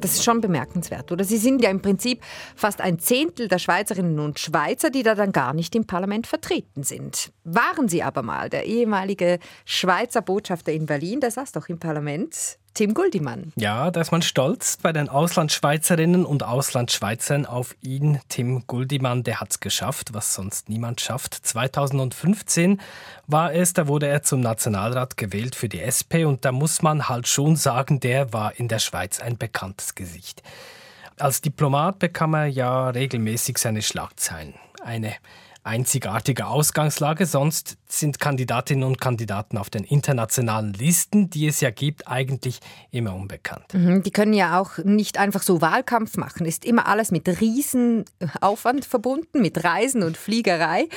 Das 0.00 0.14
ist 0.14 0.24
schon 0.24 0.40
bemerkenswert, 0.40 1.12
oder? 1.12 1.24
Sie 1.24 1.36
sind 1.36 1.62
ja 1.62 1.70
im 1.70 1.82
Prinzip 1.82 2.22
fast 2.56 2.80
ein 2.80 2.98
Zehntel 2.98 3.48
der 3.48 3.58
Schweizerinnen 3.58 4.18
und 4.18 4.38
Schweizer, 4.38 4.90
die 4.90 5.02
da 5.02 5.14
dann 5.14 5.32
gar 5.32 5.52
nicht 5.52 5.74
im 5.74 5.86
Parlament 5.86 6.26
vertreten 6.26 6.82
sind. 6.82 7.32
Waren 7.44 7.88
Sie 7.88 8.02
aber 8.02 8.22
mal 8.22 8.48
der 8.48 8.64
ehemalige 8.64 9.38
Schweizer 9.64 10.22
Botschafter 10.22 10.72
in 10.72 10.86
Berlin, 10.86 11.20
der 11.20 11.30
saß 11.30 11.52
doch 11.52 11.68
im 11.68 11.78
Parlament. 11.78 12.58
Tim 12.74 12.94
Guldimann. 12.94 13.52
Ja, 13.56 13.90
da 13.90 14.00
ist 14.00 14.12
man 14.12 14.22
stolz 14.22 14.76
bei 14.76 14.92
den 14.92 15.08
Auslandschweizerinnen 15.08 16.24
und 16.24 16.44
Auslandschweizern 16.44 17.44
auf 17.44 17.74
ihn. 17.80 18.20
Tim 18.28 18.66
Guldimann, 18.66 19.22
der 19.22 19.40
hat 19.40 19.50
es 19.50 19.60
geschafft, 19.60 20.14
was 20.14 20.34
sonst 20.34 20.68
niemand 20.68 21.00
schafft. 21.00 21.34
2015 21.34 22.80
war 23.26 23.52
es, 23.52 23.72
da 23.72 23.88
wurde 23.88 24.06
er 24.06 24.22
zum 24.22 24.40
Nationalrat 24.40 25.16
gewählt 25.16 25.56
für 25.56 25.68
die 25.68 25.80
SP 25.82 26.24
und 26.24 26.44
da 26.44 26.52
muss 26.52 26.80
man 26.80 27.08
halt 27.08 27.26
schon 27.26 27.56
sagen, 27.56 28.00
der 28.00 28.32
war 28.32 28.58
in 28.58 28.68
der 28.68 28.78
Schweiz 28.78 29.20
ein 29.20 29.36
bekanntes 29.36 29.94
Gesicht. 29.94 30.42
Als 31.18 31.40
Diplomat 31.42 31.98
bekam 31.98 32.34
er 32.34 32.46
ja 32.46 32.88
regelmäßig 32.88 33.58
seine 33.58 33.82
Schlagzeilen. 33.82 34.54
Eine 34.82 35.14
einzigartige 35.62 36.46
Ausgangslage. 36.46 37.26
Sonst 37.26 37.76
sind 37.86 38.18
Kandidatinnen 38.20 38.84
und 38.84 39.00
Kandidaten 39.00 39.58
auf 39.58 39.70
den 39.70 39.84
internationalen 39.84 40.72
Listen, 40.72 41.30
die 41.30 41.46
es 41.46 41.60
ja 41.60 41.70
gibt, 41.70 42.08
eigentlich 42.08 42.60
immer 42.90 43.14
unbekannt. 43.14 43.66
Mhm, 43.72 44.02
die 44.02 44.10
können 44.10 44.32
ja 44.32 44.60
auch 44.60 44.78
nicht 44.78 45.18
einfach 45.18 45.42
so 45.42 45.60
Wahlkampf 45.60 46.16
machen. 46.16 46.46
Ist 46.46 46.64
immer 46.64 46.86
alles 46.86 47.10
mit 47.10 47.28
Riesenaufwand 47.28 48.84
verbunden, 48.84 49.40
mit 49.40 49.62
Reisen 49.62 50.02
und 50.02 50.16
Fliegerei. 50.16 50.88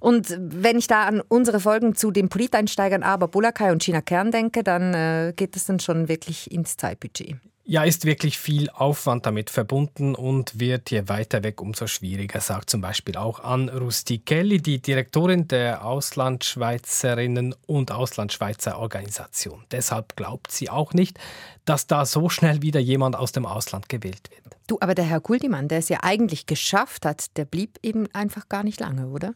Und 0.00 0.36
wenn 0.38 0.78
ich 0.78 0.86
da 0.86 1.04
an 1.04 1.20
unsere 1.20 1.60
Folgen 1.60 1.94
zu 1.94 2.10
den 2.10 2.28
Politeinsteigern 2.28 3.02
Aber 3.02 3.28
Bulakai 3.28 3.72
und 3.72 3.82
China 3.82 4.00
Kern 4.00 4.30
denke, 4.30 4.62
dann 4.62 4.94
äh, 4.94 5.32
geht 5.36 5.56
es 5.56 5.64
dann 5.64 5.80
schon 5.80 6.08
wirklich 6.08 6.50
ins 6.50 6.76
Zeitbudget. 6.76 7.36
Ja, 7.70 7.82
ist 7.82 8.06
wirklich 8.06 8.38
viel 8.38 8.70
Aufwand 8.70 9.26
damit 9.26 9.50
verbunden 9.50 10.14
und 10.14 10.58
wird 10.58 10.90
je 10.90 11.06
weiter 11.06 11.42
weg, 11.42 11.60
umso 11.60 11.86
schwieriger, 11.86 12.40
sagt 12.40 12.70
zum 12.70 12.80
Beispiel 12.80 13.18
auch 13.18 13.44
Ann 13.44 13.68
Rustichelli, 13.68 14.62
die 14.62 14.80
Direktorin 14.80 15.48
der 15.48 15.84
Auslandschweizerinnen 15.84 17.54
und 17.66 17.92
Auslandschweizer 17.92 18.78
Organisation. 18.78 19.66
Deshalb 19.70 20.16
glaubt 20.16 20.50
sie 20.50 20.70
auch 20.70 20.94
nicht, 20.94 21.18
dass 21.66 21.86
da 21.86 22.06
so 22.06 22.30
schnell 22.30 22.62
wieder 22.62 22.80
jemand 22.80 23.16
aus 23.16 23.32
dem 23.32 23.44
Ausland 23.44 23.90
gewählt 23.90 24.30
wird. 24.30 24.56
Du, 24.66 24.78
aber 24.80 24.94
der 24.94 25.04
Herr 25.04 25.20
Guldimann, 25.20 25.68
der 25.68 25.80
es 25.80 25.90
ja 25.90 25.98
eigentlich 26.00 26.46
geschafft 26.46 27.04
hat, 27.04 27.36
der 27.36 27.44
blieb 27.44 27.78
eben 27.82 28.06
einfach 28.14 28.48
gar 28.48 28.64
nicht 28.64 28.80
lange, 28.80 29.08
oder? 29.08 29.34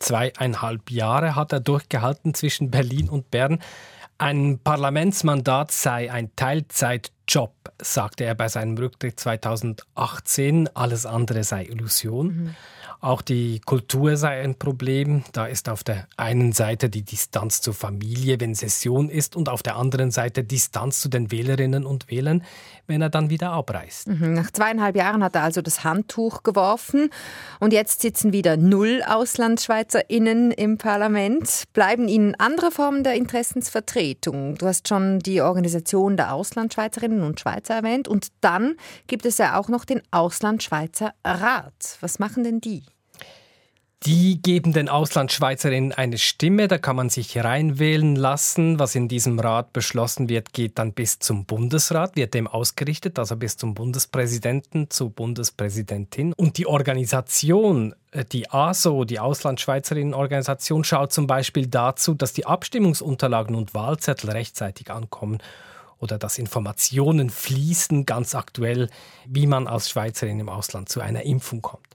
Zweieinhalb 0.00 0.90
Jahre 0.90 1.34
hat 1.34 1.52
er 1.52 1.60
durchgehalten 1.60 2.34
zwischen 2.34 2.70
Berlin 2.70 3.08
und 3.08 3.30
Bern. 3.30 3.58
Ein 4.20 4.58
Parlamentsmandat 4.62 5.72
sei 5.72 6.12
ein 6.12 6.30
Teilzeitjob, 6.36 7.54
sagte 7.80 8.24
er 8.24 8.34
bei 8.34 8.48
seinem 8.48 8.76
Rücktritt 8.76 9.18
2018. 9.18 10.68
Alles 10.76 11.06
andere 11.06 11.42
sei 11.42 11.64
Illusion. 11.64 12.26
Mhm. 12.26 12.54
Auch 13.00 13.22
die 13.22 13.60
Kultur 13.60 14.18
sei 14.18 14.42
ein 14.42 14.56
Problem. 14.56 15.24
Da 15.32 15.46
ist 15.46 15.70
auf 15.70 15.84
der 15.84 16.06
einen 16.18 16.52
Seite 16.52 16.90
die 16.90 17.02
Distanz 17.02 17.62
zur 17.62 17.72
Familie, 17.72 18.38
wenn 18.38 18.54
Session 18.54 19.08
ist, 19.08 19.36
und 19.36 19.48
auf 19.48 19.62
der 19.62 19.76
anderen 19.76 20.10
Seite 20.10 20.44
Distanz 20.44 21.00
zu 21.00 21.08
den 21.08 21.30
Wählerinnen 21.30 21.86
und 21.86 22.10
Wählern, 22.10 22.44
wenn 22.90 23.00
er 23.00 23.08
dann 23.08 23.30
wieder 23.30 23.52
abreist. 23.52 24.08
Mhm. 24.08 24.34
Nach 24.34 24.50
zweieinhalb 24.50 24.96
Jahren 24.96 25.24
hat 25.24 25.34
er 25.34 25.42
also 25.42 25.62
das 25.62 25.84
Handtuch 25.84 26.42
geworfen 26.42 27.08
und 27.58 27.72
jetzt 27.72 28.02
sitzen 28.02 28.32
wieder 28.32 28.56
null 28.58 29.02
AuslandschweizerInnen 29.06 30.50
im 30.50 30.76
Parlament. 30.76 31.64
Bleiben 31.72 32.08
Ihnen 32.08 32.34
andere 32.34 32.70
Formen 32.70 33.02
der 33.02 33.14
Interessensvertretung? 33.14 34.56
Du 34.56 34.66
hast 34.66 34.88
schon 34.88 35.20
die 35.20 35.40
Organisation 35.40 36.16
der 36.16 36.34
Auslandschweizerinnen 36.34 37.22
und 37.22 37.40
Schweizer 37.40 37.74
erwähnt 37.74 38.08
und 38.08 38.28
dann 38.42 38.74
gibt 39.06 39.24
es 39.24 39.38
ja 39.38 39.58
auch 39.58 39.68
noch 39.68 39.84
den 39.84 40.02
Auslandschweizer 40.10 41.12
Rat. 41.24 41.96
Was 42.00 42.18
machen 42.18 42.44
denn 42.44 42.60
die? 42.60 42.82
Die 44.06 44.40
geben 44.40 44.72
den 44.72 44.88
Auslandschweizerinnen 44.88 45.92
eine 45.92 46.16
Stimme, 46.16 46.68
da 46.68 46.78
kann 46.78 46.96
man 46.96 47.10
sich 47.10 47.36
reinwählen 47.36 48.16
lassen. 48.16 48.78
Was 48.78 48.94
in 48.94 49.08
diesem 49.08 49.38
Rat 49.38 49.74
beschlossen 49.74 50.30
wird, 50.30 50.54
geht 50.54 50.78
dann 50.78 50.94
bis 50.94 51.18
zum 51.18 51.44
Bundesrat, 51.44 52.16
wird 52.16 52.32
dem 52.32 52.46
ausgerichtet, 52.46 53.18
also 53.18 53.36
bis 53.36 53.58
zum 53.58 53.74
Bundespräsidenten, 53.74 54.88
zur 54.88 55.10
Bundespräsidentin. 55.10 56.32
Und 56.32 56.56
die 56.56 56.66
Organisation, 56.66 57.94
äh, 58.12 58.24
die 58.24 58.50
ASO, 58.50 59.04
die 59.04 59.18
Auslandschweizerinnenorganisation, 59.18 60.82
schaut 60.82 61.12
zum 61.12 61.26
Beispiel 61.26 61.66
dazu, 61.66 62.14
dass 62.14 62.32
die 62.32 62.46
Abstimmungsunterlagen 62.46 63.54
und 63.54 63.74
Wahlzettel 63.74 64.30
rechtzeitig 64.30 64.90
ankommen 64.90 65.42
oder 65.98 66.16
dass 66.16 66.38
Informationen 66.38 67.28
fließen, 67.28 68.06
ganz 68.06 68.34
aktuell, 68.34 68.88
wie 69.26 69.46
man 69.46 69.66
als 69.66 69.90
Schweizerin 69.90 70.40
im 70.40 70.48
Ausland 70.48 70.88
zu 70.88 71.02
einer 71.02 71.24
Impfung 71.24 71.60
kommt. 71.60 71.89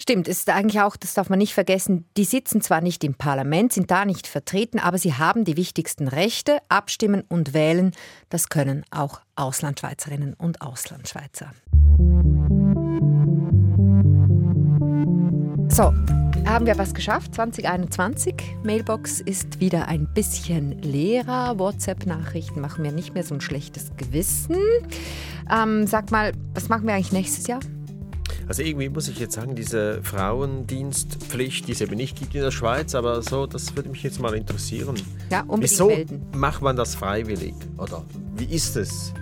Stimmt, 0.00 0.28
es 0.28 0.38
ist 0.38 0.50
eigentlich 0.50 0.80
auch, 0.80 0.96
das 0.96 1.14
darf 1.14 1.28
man 1.28 1.38
nicht 1.38 1.54
vergessen, 1.54 2.06
die 2.16 2.24
sitzen 2.24 2.60
zwar 2.60 2.80
nicht 2.80 3.02
im 3.04 3.14
Parlament, 3.14 3.72
sind 3.72 3.90
da 3.90 4.04
nicht 4.04 4.26
vertreten, 4.26 4.78
aber 4.78 4.96
sie 4.96 5.14
haben 5.14 5.44
die 5.44 5.56
wichtigsten 5.56 6.08
Rechte, 6.08 6.58
abstimmen 6.68 7.24
und 7.28 7.52
wählen. 7.52 7.92
Das 8.28 8.48
können 8.48 8.84
auch 8.90 9.20
Auslandschweizerinnen 9.34 10.34
und 10.34 10.62
Auslandschweizer. 10.62 11.52
So, 15.70 15.92
haben 16.46 16.66
wir 16.66 16.78
was 16.78 16.94
geschafft? 16.94 17.34
2021. 17.34 18.34
Mailbox 18.62 19.20
ist 19.20 19.60
wieder 19.60 19.86
ein 19.88 20.08
bisschen 20.14 20.80
leerer. 20.80 21.58
WhatsApp-Nachrichten 21.58 22.60
machen 22.60 22.82
mir 22.82 22.92
nicht 22.92 23.14
mehr 23.14 23.22
so 23.22 23.34
ein 23.34 23.40
schlechtes 23.40 23.90
Gewissen. 23.96 24.56
Ähm, 25.52 25.86
sag 25.86 26.10
mal, 26.10 26.32
was 26.54 26.68
machen 26.68 26.86
wir 26.86 26.94
eigentlich 26.94 27.12
nächstes 27.12 27.46
Jahr? 27.46 27.60
Also 28.48 28.62
irgendwie 28.62 28.88
muss 28.88 29.08
ich 29.08 29.18
jetzt 29.18 29.34
sagen, 29.34 29.54
diese 29.54 30.02
Frauendienstpflicht, 30.02 31.68
die 31.68 31.72
es 31.72 31.82
eben 31.82 31.96
nicht 31.96 32.18
gibt 32.18 32.34
in 32.34 32.40
der 32.40 32.50
Schweiz, 32.50 32.94
aber 32.94 33.20
so, 33.20 33.46
das 33.46 33.76
würde 33.76 33.90
mich 33.90 34.02
jetzt 34.02 34.20
mal 34.20 34.34
interessieren. 34.34 34.96
Ja, 35.30 35.40
unbedingt 35.40 35.62
Wieso 35.64 35.88
melden. 35.88 36.26
macht 36.34 36.62
man 36.62 36.74
das 36.74 36.94
freiwillig? 36.94 37.54
Oder 37.76 38.04
wie 38.36 38.46
ist 38.46 38.76
es? 38.76 39.12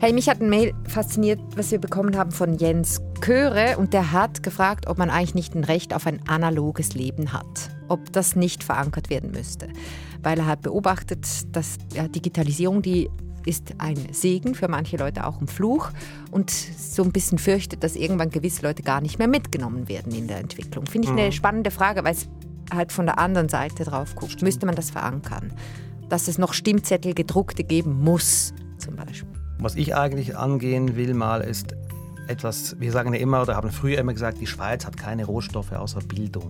Hey, 0.00 0.14
mich 0.14 0.30
hat 0.30 0.40
ein 0.40 0.48
Mail 0.48 0.74
fasziniert, 0.88 1.40
was 1.56 1.70
wir 1.70 1.78
bekommen 1.78 2.16
haben 2.16 2.32
von 2.32 2.54
Jens 2.54 3.02
Köre 3.20 3.76
und 3.76 3.92
der 3.92 4.12
hat 4.12 4.42
gefragt, 4.42 4.86
ob 4.86 4.96
man 4.96 5.10
eigentlich 5.10 5.34
nicht 5.34 5.54
ein 5.54 5.64
Recht 5.64 5.94
auf 5.94 6.06
ein 6.06 6.26
analoges 6.26 6.94
Leben 6.94 7.32
hat, 7.32 7.70
ob 7.88 8.12
das 8.12 8.34
nicht 8.34 8.64
verankert 8.64 9.10
werden 9.10 9.30
müsste, 9.30 9.68
weil 10.22 10.38
er 10.38 10.46
hat 10.46 10.62
beobachtet, 10.62 11.26
dass 11.52 11.76
ja, 11.94 12.08
Digitalisierung 12.08 12.82
die 12.82 13.10
ist 13.46 13.74
ein 13.78 13.96
Segen, 14.12 14.54
für 14.54 14.68
manche 14.68 14.96
Leute 14.96 15.26
auch 15.26 15.40
ein 15.40 15.46
Fluch 15.46 15.90
und 16.30 16.50
so 16.50 17.02
ein 17.02 17.12
bisschen 17.12 17.38
fürchtet, 17.38 17.84
dass 17.84 17.96
irgendwann 17.96 18.30
gewisse 18.30 18.62
Leute 18.62 18.82
gar 18.82 19.00
nicht 19.00 19.18
mehr 19.18 19.28
mitgenommen 19.28 19.88
werden 19.88 20.14
in 20.14 20.28
der 20.28 20.38
Entwicklung. 20.38 20.86
Finde 20.86 21.06
ich 21.06 21.12
eine 21.12 21.26
mhm. 21.26 21.32
spannende 21.32 21.70
Frage, 21.70 22.04
weil 22.04 22.14
es 22.14 22.28
halt 22.72 22.92
von 22.92 23.06
der 23.06 23.18
anderen 23.18 23.48
Seite 23.48 23.84
drauf 23.84 24.14
guckt. 24.14 24.42
Müsste 24.42 24.66
man 24.66 24.74
das 24.74 24.90
verankern? 24.90 25.52
Dass 26.08 26.28
es 26.28 26.38
noch 26.38 26.52
Stimmzettel 26.52 27.14
gedruckte 27.14 27.64
geben 27.64 28.02
muss, 28.02 28.54
zum 28.78 28.96
Beispiel. 28.96 29.28
Was 29.58 29.76
ich 29.76 29.94
eigentlich 29.94 30.36
angehen 30.36 30.96
will 30.96 31.14
mal 31.14 31.40
ist, 31.40 31.74
etwas, 32.26 32.78
wir 32.80 32.90
sagen 32.92 33.12
ja 33.12 33.20
immer 33.20 33.42
oder 33.42 33.56
haben 33.56 33.70
früher 33.70 33.98
immer 33.98 34.12
gesagt, 34.12 34.40
die 34.40 34.46
Schweiz 34.46 34.86
hat 34.86 34.96
keine 34.96 35.24
Rohstoffe 35.24 35.72
außer 35.72 36.00
Bildung. 36.00 36.48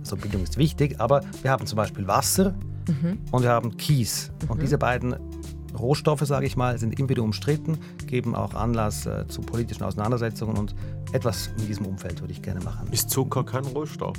Also 0.00 0.16
Bildung 0.16 0.42
ist 0.42 0.56
wichtig, 0.56 1.00
aber 1.00 1.22
wir 1.42 1.50
haben 1.50 1.66
zum 1.66 1.76
Beispiel 1.76 2.06
Wasser 2.06 2.54
mhm. 2.88 3.18
und 3.30 3.42
wir 3.42 3.50
haben 3.50 3.76
Kies. 3.76 4.30
Mhm. 4.42 4.50
Und 4.50 4.62
diese 4.62 4.78
beiden 4.78 5.16
Rohstoffe, 5.80 6.22
sage 6.22 6.46
ich 6.46 6.56
mal, 6.56 6.78
sind 6.78 6.98
immer 6.98 7.08
wieder 7.08 7.22
umstritten, 7.22 7.78
geben 8.06 8.34
auch 8.34 8.54
Anlass 8.54 9.06
äh, 9.06 9.26
zu 9.28 9.40
politischen 9.40 9.82
Auseinandersetzungen 9.82 10.56
und 10.56 10.74
etwas 11.12 11.50
in 11.58 11.66
diesem 11.66 11.86
Umfeld 11.86 12.20
würde 12.20 12.32
ich 12.32 12.42
gerne 12.42 12.60
machen. 12.60 12.88
Ist 12.92 13.10
Zucker 13.10 13.44
kein 13.44 13.64
Rohstoff? 13.64 14.16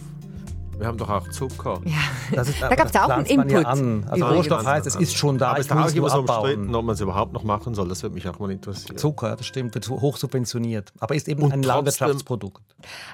Wir 0.81 0.87
haben 0.87 0.97
doch 0.97 1.09
auch 1.11 1.27
Zucker. 1.29 1.79
Ja. 1.85 2.41
Ist, 2.41 2.59
da 2.59 2.73
gab 2.73 2.87
es 2.87 2.95
auch 2.95 3.07
einen 3.07 3.27
Input. 3.27 3.51
Ja 3.51 3.61
an. 3.61 4.03
Also 4.09 4.25
Rohstoff 4.25 4.65
heißt, 4.65 4.87
es 4.87 4.95
ist 4.95 5.15
schon 5.15 5.37
da. 5.37 5.51
Aber 5.51 5.59
es 5.59 5.67
ist 5.67 5.95
immer 5.95 6.09
so 6.09 6.19
umstritten, 6.21 6.73
ob 6.73 6.85
man 6.85 6.95
es 6.95 7.01
überhaupt 7.01 7.33
noch 7.33 7.43
machen 7.43 7.75
soll. 7.75 7.87
Das 7.87 8.01
würde 8.01 8.15
mich 8.15 8.27
auch 8.27 8.39
mal 8.39 8.49
interessieren. 8.49 8.97
Zucker, 8.97 9.35
das 9.35 9.45
stimmt, 9.45 9.75
wird 9.75 9.87
hoch 9.89 10.17
subventioniert. 10.17 10.91
Aber 10.99 11.13
ist 11.13 11.27
eben 11.27 11.43
Und 11.43 11.53
ein 11.53 11.61
Landwirtschaftsprodukt. 11.61 12.63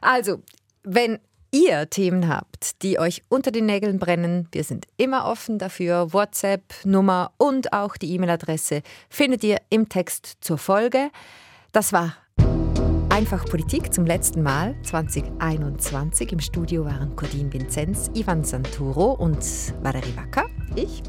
Also, 0.01 0.38
wenn 0.83 1.19
ihr 1.57 1.89
Themen 1.89 2.27
habt, 2.27 2.83
die 2.83 2.99
euch 2.99 3.23
unter 3.29 3.51
den 3.51 3.65
Nägeln 3.65 3.97
brennen, 3.99 4.47
wir 4.51 4.63
sind 4.63 4.85
immer 4.97 5.25
offen 5.25 5.57
dafür. 5.57 6.13
WhatsApp, 6.13 6.61
Nummer 6.83 7.31
und 7.37 7.73
auch 7.73 7.97
die 7.97 8.13
E-Mail-Adresse 8.13 8.81
findet 9.09 9.43
ihr 9.43 9.57
im 9.69 9.89
Text 9.89 10.37
zur 10.41 10.57
Folge. 10.57 11.09
Das 11.71 11.93
war 11.93 12.15
Einfach 13.09 13.45
Politik 13.45 13.91
zum 13.91 14.05
letzten 14.05 14.43
Mal 14.43 14.75
2021. 14.83 16.33
Im 16.33 16.39
Studio 16.39 16.85
waren 16.85 17.15
Codin 17.15 17.51
Vinzenz, 17.51 18.11
Ivan 18.13 18.43
Santuro 18.43 19.13
und 19.13 19.43
Valerie 19.81 20.15
Wacker, 20.15 20.45
ich. 20.75 21.01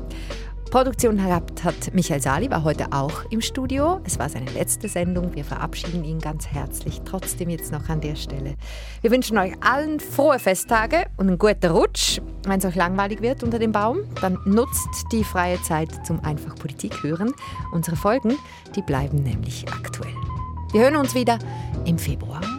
Produktion 0.70 1.16
gehabt 1.16 1.64
hat 1.64 1.94
Michael 1.94 2.20
Sali, 2.20 2.50
war 2.50 2.62
heute 2.62 2.92
auch 2.92 3.24
im 3.30 3.40
Studio. 3.40 4.00
Es 4.04 4.18
war 4.18 4.28
seine 4.28 4.50
letzte 4.50 4.88
Sendung. 4.88 5.34
Wir 5.34 5.44
verabschieden 5.44 6.04
ihn 6.04 6.18
ganz 6.18 6.46
herzlich. 6.46 7.00
Trotzdem 7.04 7.48
jetzt 7.48 7.72
noch 7.72 7.88
an 7.88 8.00
der 8.00 8.16
Stelle. 8.16 8.54
Wir 9.00 9.10
wünschen 9.10 9.38
euch 9.38 9.52
allen 9.60 9.98
frohe 9.98 10.38
Festtage 10.38 11.06
und 11.16 11.28
einen 11.28 11.38
guten 11.38 11.70
Rutsch. 11.70 12.20
Wenn 12.44 12.58
es 12.58 12.64
euch 12.64 12.74
langweilig 12.74 13.22
wird 13.22 13.42
unter 13.42 13.58
dem 13.58 13.72
Baum, 13.72 13.98
dann 14.20 14.38
nutzt 14.44 14.88
die 15.12 15.24
freie 15.24 15.60
Zeit 15.62 16.06
zum 16.06 16.22
Einfach 16.24 16.54
Politik 16.54 17.02
hören. 17.02 17.32
Unsere 17.72 17.96
Folgen, 17.96 18.36
die 18.76 18.82
bleiben 18.82 19.22
nämlich 19.22 19.64
aktuell. 19.72 20.14
Wir 20.72 20.82
hören 20.82 20.96
uns 20.96 21.14
wieder 21.14 21.38
im 21.86 21.98
Februar. 21.98 22.57